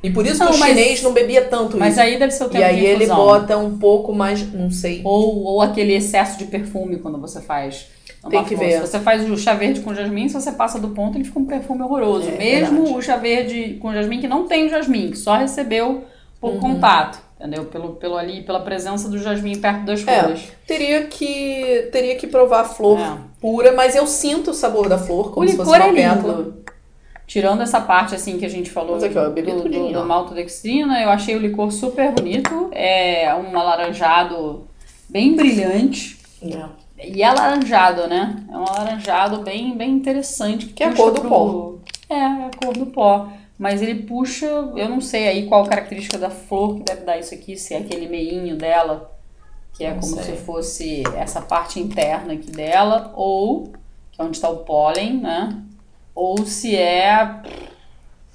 E 0.07 0.11
por 0.11 0.25
isso 0.25 0.38
Não, 0.38 0.51
que 0.51 0.57
o 0.57 0.59
mas- 0.61 0.69
chinês 0.69 1.03
não 1.03 1.12
bebia 1.12 1.42
tanto 1.42 1.77
Mas 1.77 1.95
isso. 1.95 2.03
aí 2.03 2.19
deve 2.19 2.33
ser 2.33 2.45
o 2.45 2.49
tempo 2.49 2.62
E 2.62 2.64
aí 2.64 2.77
de 2.81 2.87
ele 2.87 3.07
bota 3.07 3.57
um 3.59 3.77
pouco 3.77 4.14
mais, 4.14 4.53
não 4.53 4.71
sei. 4.71 5.01
Ou, 5.05 5.42
ou 5.45 5.61
aquele 5.62 5.95
excesso 5.95 6.38
de 6.38 6.45
perfume 6.45 6.99
quando 6.99 7.19
você 7.19 7.40
faz. 7.40 7.88
Tem 8.31 8.45
que 8.45 8.55
ver. 8.57 8.75
Se 8.81 8.81
você 8.87 8.99
faz 9.01 9.29
o 9.29 9.37
chá 9.37 9.55
verde 9.55 9.81
com 9.81 9.95
jasmim, 9.95 10.29
se 10.29 10.35
você 10.35 10.53
passa 10.53 10.79
do 10.79 10.88
ponto, 10.88 11.16
ele 11.16 11.25
fica 11.25 11.38
um 11.38 11.45
perfume 11.45 11.83
horroroso. 11.83 12.29
É, 12.29 12.38
Mesmo 12.38 12.77
verdade. 12.83 12.99
o 12.99 13.03
chá 13.03 13.16
verde 13.16 13.79
com 13.81 13.92
jasmim 13.92 14.21
que 14.21 14.27
não 14.29 14.47
tem 14.47 14.66
o 14.66 14.69
jasmim, 14.69 15.11
que 15.11 15.16
só 15.19 15.37
recebeu 15.37 16.05
por 16.40 16.53
Uhum. 16.55 16.61
contato. 16.61 17.19
Entendeu? 17.38 17.64
Pelo, 17.66 17.90
pelo 17.97 18.16
ali, 18.16 18.42
pela 18.42 18.61
presença 18.61 19.09
do 19.09 19.19
jasmim 19.19 19.59
perto 19.59 19.85
das 19.85 20.07
É. 20.07 20.23
folhas. 20.23 20.40
Teria 20.66 21.03
que 21.05 21.88
teria 21.92 22.16
que 22.16 22.27
provar 22.27 22.61
a 22.61 22.64
flor 22.64 22.99
É. 22.99 23.16
pura, 23.40 23.73
mas 23.73 23.95
eu 23.95 24.07
sinto 24.07 24.53
o 24.53 24.55
sabor 24.55 24.88
da 24.88 24.97
flor 24.99 25.29
O 25.29 25.31
como 25.33 25.49
se 25.49 25.55
fosse 25.57 25.69
uma 25.71 25.77
é 25.77 25.92
pétala. 25.92 26.33
lindo. 26.38 26.55
Tirando 27.27 27.61
essa 27.62 27.81
parte 27.81 28.15
assim 28.15 28.39
que 28.39 28.45
a 28.45 28.49
gente 28.49 28.71
falou 28.71 28.97
aqui, 28.97 29.19
ó, 29.19 29.29
do, 29.29 29.69
do, 29.69 29.93
do 29.93 30.05
maltodextrina, 30.05 31.03
eu 31.03 31.11
achei 31.11 31.35
o 31.35 31.41
licor 31.41 31.73
super 31.73 32.12
bonito. 32.12 32.69
É 32.73 33.35
um 33.35 33.59
alaranjado 33.59 34.67
bem 35.09 35.35
brilhante. 35.35 36.19
É. 36.43 37.07
E 37.09 37.23
é 37.23 37.27
alaranjado, 37.27 38.07
né? 38.07 38.37
É 38.51 38.57
um 38.57 38.65
alaranjado 38.65 39.39
bem, 39.43 39.77
bem 39.77 39.91
interessante. 39.91 40.67
Que 40.67 40.85
é 40.85 40.87
a 40.87 40.95
cor 40.95 41.12
do 41.12 41.21
pro- 41.21 41.29
pó. 41.29 41.75
É, 42.09 42.15
é 42.15 42.25
a 42.25 42.51
cor 42.65 42.75
do 42.77 42.87
pó. 42.87 43.29
Mas 43.59 43.83
ele 43.83 44.03
puxa, 44.03 44.47
eu 44.47 44.89
não 44.89 45.01
sei 45.01 45.27
aí 45.29 45.47
qual 45.47 45.65
característica 45.65 46.19
da 46.19 46.31
flor 46.31 46.77
que 46.77 46.83
deve 46.85 47.03
dar 47.05 47.19
isso 47.19 47.35
aqui, 47.35 47.57
se 47.57 47.75
é 47.75 47.79
aquele 47.79 48.07
meinho 48.07 48.55
dela, 48.55 49.11
que 49.75 49.83
é 49.83 49.95
Não 49.95 50.01
como 50.01 50.15
sei. 50.23 50.25
se 50.25 50.43
fosse 50.43 51.03
essa 51.17 51.41
parte 51.41 51.81
interna 51.81 52.35
aqui 52.35 52.51
dela, 52.51 53.12
ou 53.17 53.73
que 54.12 54.21
é 54.21 54.25
onde 54.25 54.37
está 54.37 54.49
o 54.51 54.59
pólen, 54.59 55.15
né? 55.19 55.57
Ou 56.16 56.44
se 56.46 56.74
é 56.74 57.42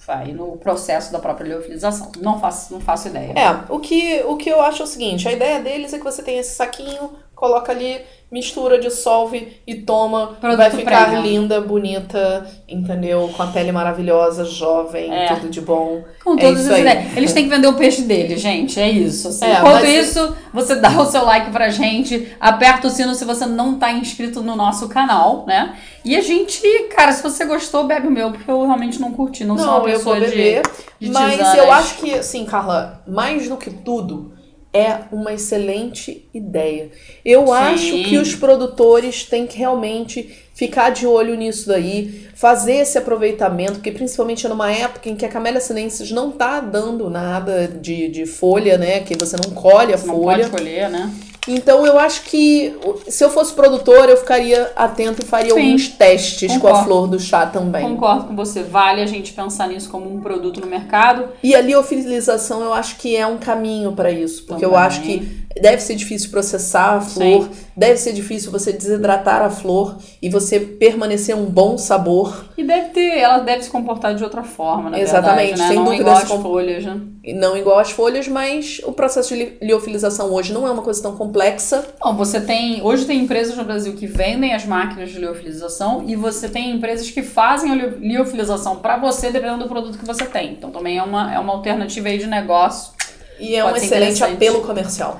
vai 0.05 0.31
no 0.31 0.57
processo 0.57 1.11
da 1.11 1.19
própria 1.19 1.47
liofilização. 1.47 2.11
Não 2.19 2.39
faço, 2.39 2.73
não 2.73 2.81
faço 2.81 3.07
ideia. 3.07 3.33
É, 3.33 3.71
o 3.71 3.79
que, 3.79 4.21
o 4.25 4.35
que 4.37 4.49
eu 4.49 4.61
acho 4.61 4.81
é 4.81 4.85
o 4.85 4.87
seguinte, 4.87 5.27
a 5.27 5.31
ideia 5.31 5.59
deles 5.59 5.93
é 5.93 5.97
que 5.97 6.03
você 6.03 6.23
tem 6.23 6.37
esse 6.39 6.55
saquinho, 6.55 7.11
coloca 7.41 7.71
ali, 7.71 7.97
mistura, 8.31 8.79
dissolve 8.79 9.57
e 9.65 9.73
toma. 9.75 10.37
Produto 10.39 10.57
vai 10.59 10.69
ficar 10.69 11.05
premium. 11.09 11.23
linda, 11.23 11.59
bonita, 11.59 12.45
entendeu? 12.69 13.29
Com 13.35 13.41
a 13.43 13.47
pele 13.47 13.71
maravilhosa, 13.71 14.45
jovem, 14.45 15.11
É. 15.11 15.25
tudo 15.33 15.49
de 15.49 15.59
bom. 15.59 16.03
Com 16.23 16.35
É 16.35 16.37
todas 16.41 16.59
isso 16.61 16.69
as 16.69 16.75
aí. 16.75 16.81
ideias. 16.81 17.17
Eles 17.17 17.33
têm 17.33 17.45
que 17.45 17.49
vender 17.49 17.67
o 17.67 17.73
peixe 17.73 18.03
deles, 18.03 18.39
gente. 18.39 18.79
É 18.79 18.89
isso. 18.89 19.27
assim. 19.29 19.43
É, 19.45 19.53
Enquanto 19.57 19.81
mas- 19.81 20.07
isso, 20.07 20.35
você 20.53 20.75
dá 20.75 20.91
o 21.01 21.05
seu 21.05 21.25
like 21.25 21.49
pra 21.49 21.69
gente, 21.69 22.31
aperta 22.39 22.87
o 22.87 22.91
sino 22.91 23.15
se 23.15 23.25
você 23.25 23.45
não 23.47 23.77
tá 23.79 23.91
inscrito 23.91 24.41
no 24.43 24.55
nosso 24.55 24.87
canal, 24.87 25.43
né? 25.47 25.75
E 26.05 26.15
a 26.15 26.21
gente, 26.21 26.61
cara, 26.95 27.11
se 27.11 27.23
você 27.23 27.43
gostou, 27.43 27.85
bebe 27.85 28.07
o 28.07 28.11
meu, 28.11 28.31
porque 28.31 28.49
eu 28.49 28.61
realmente 28.65 29.01
não 29.01 29.11
curti. 29.11 29.43
Não, 29.43 29.57
sou 29.57 29.65
uma 29.67 29.79
Não, 29.79 29.87
eu 29.87 29.93
pessoa 29.97 30.15
vou 30.19 30.25
beber. 30.29 30.61
de, 30.99 31.07
de 31.07 31.11
Mas 31.11 31.33
tisanas. 31.37 31.57
eu 31.57 31.71
acho 31.71 31.95
que, 31.95 32.13
assim, 32.13 32.45
Carla, 32.45 33.01
mais 33.07 33.49
do 33.49 33.57
que 33.57 33.69
tudo, 33.71 34.33
é 34.73 34.99
uma 35.11 35.33
excelente 35.33 36.25
ideia. 36.33 36.89
Eu 37.25 37.47
Sim. 37.47 37.53
acho 37.53 38.03
que 38.03 38.17
os 38.17 38.35
produtores 38.35 39.25
têm 39.25 39.45
que 39.45 39.57
realmente 39.57 40.37
ficar 40.53 40.91
de 40.91 41.05
olho 41.07 41.35
nisso 41.35 41.67
daí, 41.67 42.27
fazer 42.35 42.75
esse 42.75 42.97
aproveitamento, 42.97 43.73
porque 43.73 43.91
principalmente 43.91 44.47
numa 44.47 44.71
época 44.71 45.09
em 45.09 45.15
que 45.15 45.25
a 45.25 45.29
Camélia 45.29 45.59
sinensis 45.59 46.11
não 46.11 46.31
tá 46.31 46.59
dando 46.59 47.09
nada 47.09 47.67
de, 47.67 48.07
de 48.07 48.25
folha, 48.25 48.77
né? 48.77 49.01
Que 49.01 49.15
você 49.17 49.35
não 49.35 49.53
colhe 49.53 49.93
a 49.93 49.97
não 49.97 50.05
folha. 50.05 50.47
pode 50.47 50.49
colher, 50.51 50.89
né? 50.89 51.11
Então 51.47 51.85
eu 51.85 51.97
acho 51.97 52.23
que 52.23 52.75
se 53.07 53.23
eu 53.23 53.29
fosse 53.29 53.53
produtor, 53.53 54.07
eu 54.09 54.17
ficaria 54.17 54.71
atento 54.75 55.23
e 55.23 55.25
faria 55.25 55.53
Sim. 55.53 55.59
alguns 55.59 55.87
testes 55.87 56.51
com 56.57 56.67
a 56.67 56.71
Concordo. 56.71 56.85
flor 56.85 57.07
do 57.07 57.19
chá 57.19 57.45
também. 57.47 57.81
Concordo 57.83 58.25
com 58.25 58.35
você. 58.35 58.61
Vale 58.61 59.01
a 59.01 59.05
gente 59.07 59.33
pensar 59.33 59.67
nisso 59.67 59.89
como 59.89 60.13
um 60.13 60.21
produto 60.21 60.61
no 60.61 60.67
mercado. 60.67 61.29
E 61.41 61.55
a 61.55 61.61
liofilização 61.61 62.61
eu 62.61 62.73
acho 62.73 62.97
que 62.97 63.15
é 63.15 63.25
um 63.25 63.37
caminho 63.37 63.91
para 63.93 64.11
isso, 64.11 64.43
porque 64.43 64.63
eu 64.63 64.69
Também. 64.71 64.85
acho 64.85 65.01
que 65.01 65.40
deve 65.59 65.81
ser 65.81 65.95
difícil 65.95 66.29
processar 66.29 66.97
a 66.97 67.01
flor, 67.01 67.49
deve 67.75 67.97
ser 67.97 68.13
difícil 68.13 68.51
você 68.51 68.71
desidratar 68.71 69.41
a 69.41 69.49
flor 69.49 69.97
e 70.21 70.29
você 70.29 70.59
permanecer 70.59 71.35
um 71.35 71.45
bom 71.45 71.77
sabor, 71.77 72.45
E 72.57 72.63
deve 72.63 72.89
ter, 72.89 73.17
ela 73.17 73.39
deve 73.39 73.63
se 73.63 73.69
comportar 73.69 74.13
de 74.15 74.23
outra 74.23 74.43
forma, 74.43 74.89
na 74.89 74.99
Exatamente, 74.99 75.49
verdade, 75.49 75.61
né? 75.61 75.67
sem 75.67 75.75
não 75.77 75.85
dúvida 75.85 76.01
igual 76.03 76.15
se 76.17 76.23
as 76.23 76.29
com- 76.29 76.41
folhas, 76.41 76.85
né? 76.85 77.01
não 77.35 77.55
igual 77.57 77.79
às 77.79 77.91
folhas, 77.91 78.27
mas 78.27 78.81
o 78.83 78.91
processo 78.91 79.29
de 79.35 79.43
li- 79.43 79.57
liofilização 79.61 80.31
hoje 80.33 80.53
não 80.53 80.67
é 80.67 80.71
uma 80.71 80.81
coisa 80.81 81.01
tão 81.01 81.15
complexa. 81.15 81.85
Bom, 82.03 82.15
você 82.15 82.41
tem. 82.41 82.81
Hoje 82.81 83.05
tem 83.05 83.19
empresas 83.19 83.55
no 83.57 83.63
Brasil 83.63 83.93
que 83.93 84.07
vendem 84.07 84.53
as 84.53 84.65
máquinas 84.65 85.09
de 85.11 85.19
liofilização 85.19 86.03
e 86.07 86.15
você 86.15 86.49
tem 86.49 86.71
empresas 86.71 87.09
que 87.09 87.21
fazem 87.21 87.71
a 87.71 87.75
li- 87.75 87.97
liofilização 88.09 88.77
para 88.77 88.97
você, 88.97 89.31
dependendo 89.31 89.63
do 89.63 89.69
produto 89.69 89.97
que 89.97 90.05
você 90.05 90.25
tem. 90.25 90.51
Então 90.53 90.71
também 90.71 90.97
é 90.97 91.03
uma, 91.03 91.33
é 91.33 91.39
uma 91.39 91.53
alternativa 91.53 92.07
aí 92.09 92.17
de 92.17 92.27
negócio. 92.27 92.93
E 93.39 93.55
é 93.55 93.61
Pode 93.63 93.73
um 93.79 93.83
excelente 93.83 94.23
apelo 94.23 94.61
comercial. 94.61 95.19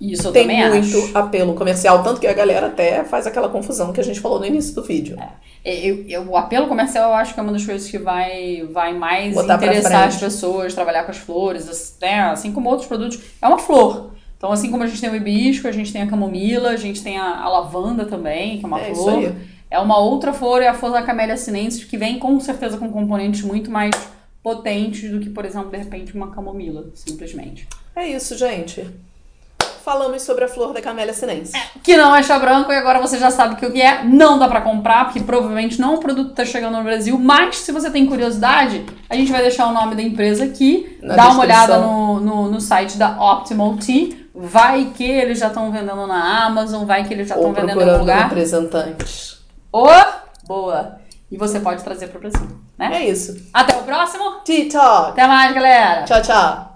Isso 0.00 0.28
eu 0.28 0.32
Tem 0.32 0.42
também 0.46 0.68
muito 0.68 0.96
acho. 0.96 1.18
apelo 1.18 1.54
comercial, 1.54 2.02
tanto 2.04 2.20
que 2.20 2.26
a 2.26 2.32
galera 2.32 2.68
até 2.68 3.02
faz 3.04 3.26
aquela 3.26 3.48
confusão 3.48 3.92
que 3.92 4.00
a 4.00 4.04
gente 4.04 4.20
falou 4.20 4.38
no 4.38 4.46
início 4.46 4.74
do 4.74 4.82
vídeo. 4.82 5.16
Eu- 5.64 6.04
eu- 6.08 6.28
o 6.28 6.36
apelo 6.36 6.68
comercial 6.68 7.10
eu 7.10 7.16
acho 7.16 7.34
que 7.34 7.40
é 7.40 7.42
uma 7.42 7.52
das 7.52 7.66
coisas 7.66 7.90
que 7.90 7.98
vai, 7.98 8.62
vai 8.70 8.94
mais 8.94 9.34
Botar 9.34 9.56
interessar 9.56 10.06
as 10.06 10.16
pessoas, 10.16 10.72
trabalhar 10.72 11.02
com 11.04 11.10
as 11.10 11.18
flores, 11.18 11.96
né? 12.00 12.20
assim 12.20 12.52
como 12.52 12.68
outros 12.70 12.86
produtos. 12.86 13.18
É 13.42 13.48
uma 13.48 13.58
flor. 13.58 14.12
Então, 14.36 14.52
assim 14.52 14.70
como 14.70 14.84
a 14.84 14.86
gente 14.86 15.00
tem 15.00 15.10
o 15.10 15.16
hibisco, 15.16 15.66
a 15.66 15.72
gente 15.72 15.92
tem 15.92 16.02
a 16.02 16.06
camomila, 16.06 16.70
a 16.70 16.76
gente 16.76 17.02
tem 17.02 17.18
a, 17.18 17.40
a 17.42 17.48
lavanda 17.48 18.04
também, 18.04 18.58
que 18.58 18.64
é 18.64 18.68
uma 18.68 18.80
É 18.80 18.92
isso 18.92 19.02
flor. 19.02 19.32
É 19.68 19.78
uma 19.80 19.98
outra 19.98 20.32
flor, 20.32 20.62
é 20.62 20.68
a 20.68 20.74
flor 20.74 20.92
da 20.92 21.02
camélia 21.02 21.36
sinensis, 21.36 21.82
que 21.84 21.96
vem 21.98 22.20
com 22.20 22.38
certeza 22.38 22.78
com 22.78 22.88
componentes 22.90 23.42
muito 23.42 23.68
mais 23.68 23.90
potentes 24.42 25.10
do 25.10 25.18
que, 25.18 25.28
por 25.28 25.44
exemplo, 25.44 25.70
de 25.70 25.76
repente, 25.76 26.14
uma 26.14 26.30
camomila, 26.30 26.86
simplesmente. 26.94 27.66
É 27.96 28.06
isso, 28.08 28.36
gente. 28.38 28.86
Falamos 29.88 30.20
sobre 30.20 30.44
a 30.44 30.48
flor 30.48 30.74
da 30.74 30.82
camélia 30.82 31.14
sinense. 31.14 31.52
que 31.82 31.96
não 31.96 32.14
é 32.14 32.22
chá 32.22 32.38
branco 32.38 32.70
e 32.70 32.76
agora 32.76 33.00
você 33.00 33.16
já 33.18 33.30
sabe 33.30 33.54
o 33.54 33.56
que 33.56 33.80
é. 33.80 34.04
Não 34.04 34.38
dá 34.38 34.46
pra 34.46 34.60
comprar, 34.60 35.06
porque 35.06 35.20
provavelmente 35.20 35.80
não 35.80 35.94
é 35.94 35.96
um 35.96 36.00
produto 36.00 36.28
que 36.30 36.34
tá 36.36 36.44
chegando 36.44 36.76
no 36.76 36.84
Brasil, 36.84 37.18
mas 37.18 37.56
se 37.56 37.72
você 37.72 37.90
tem 37.90 38.04
curiosidade, 38.04 38.84
a 39.08 39.16
gente 39.16 39.32
vai 39.32 39.40
deixar 39.40 39.66
o 39.66 39.72
nome 39.72 39.94
da 39.94 40.02
empresa 40.02 40.44
aqui, 40.44 40.98
Na 41.02 41.16
dá 41.16 41.28
uma 41.30 41.46
descrição. 41.46 41.64
olhada 41.64 41.78
no, 41.78 42.20
no, 42.20 42.50
no 42.50 42.60
site 42.60 42.98
da 42.98 43.16
Optimal 43.18 43.76
Tea, 43.78 44.14
vai 44.34 44.92
que 44.94 45.04
eles 45.04 45.38
já 45.38 45.46
estão 45.46 45.72
vendendo 45.72 46.06
na 46.06 46.44
Amazon, 46.44 46.84
vai 46.84 47.04
que 47.04 47.14
eles 47.14 47.26
já 47.26 47.36
estão 47.36 47.54
vendendo 47.54 47.80
em 47.80 47.98
lugar. 47.98 48.24
representantes. 48.24 49.38
Ô, 49.72 49.86
boa! 50.46 50.98
E 51.32 51.36
você 51.38 51.60
pode 51.60 51.82
trazer 51.82 52.08
pro 52.08 52.20
Brasil, 52.20 52.46
né? 52.78 52.90
É 52.92 53.08
isso. 53.08 53.34
Até 53.54 53.74
o 53.76 53.82
próximo, 53.84 54.42
Talk. 54.70 55.10
até 55.12 55.26
mais 55.26 55.54
galera! 55.54 56.04
Tchau, 56.04 56.20
tchau. 56.22 56.67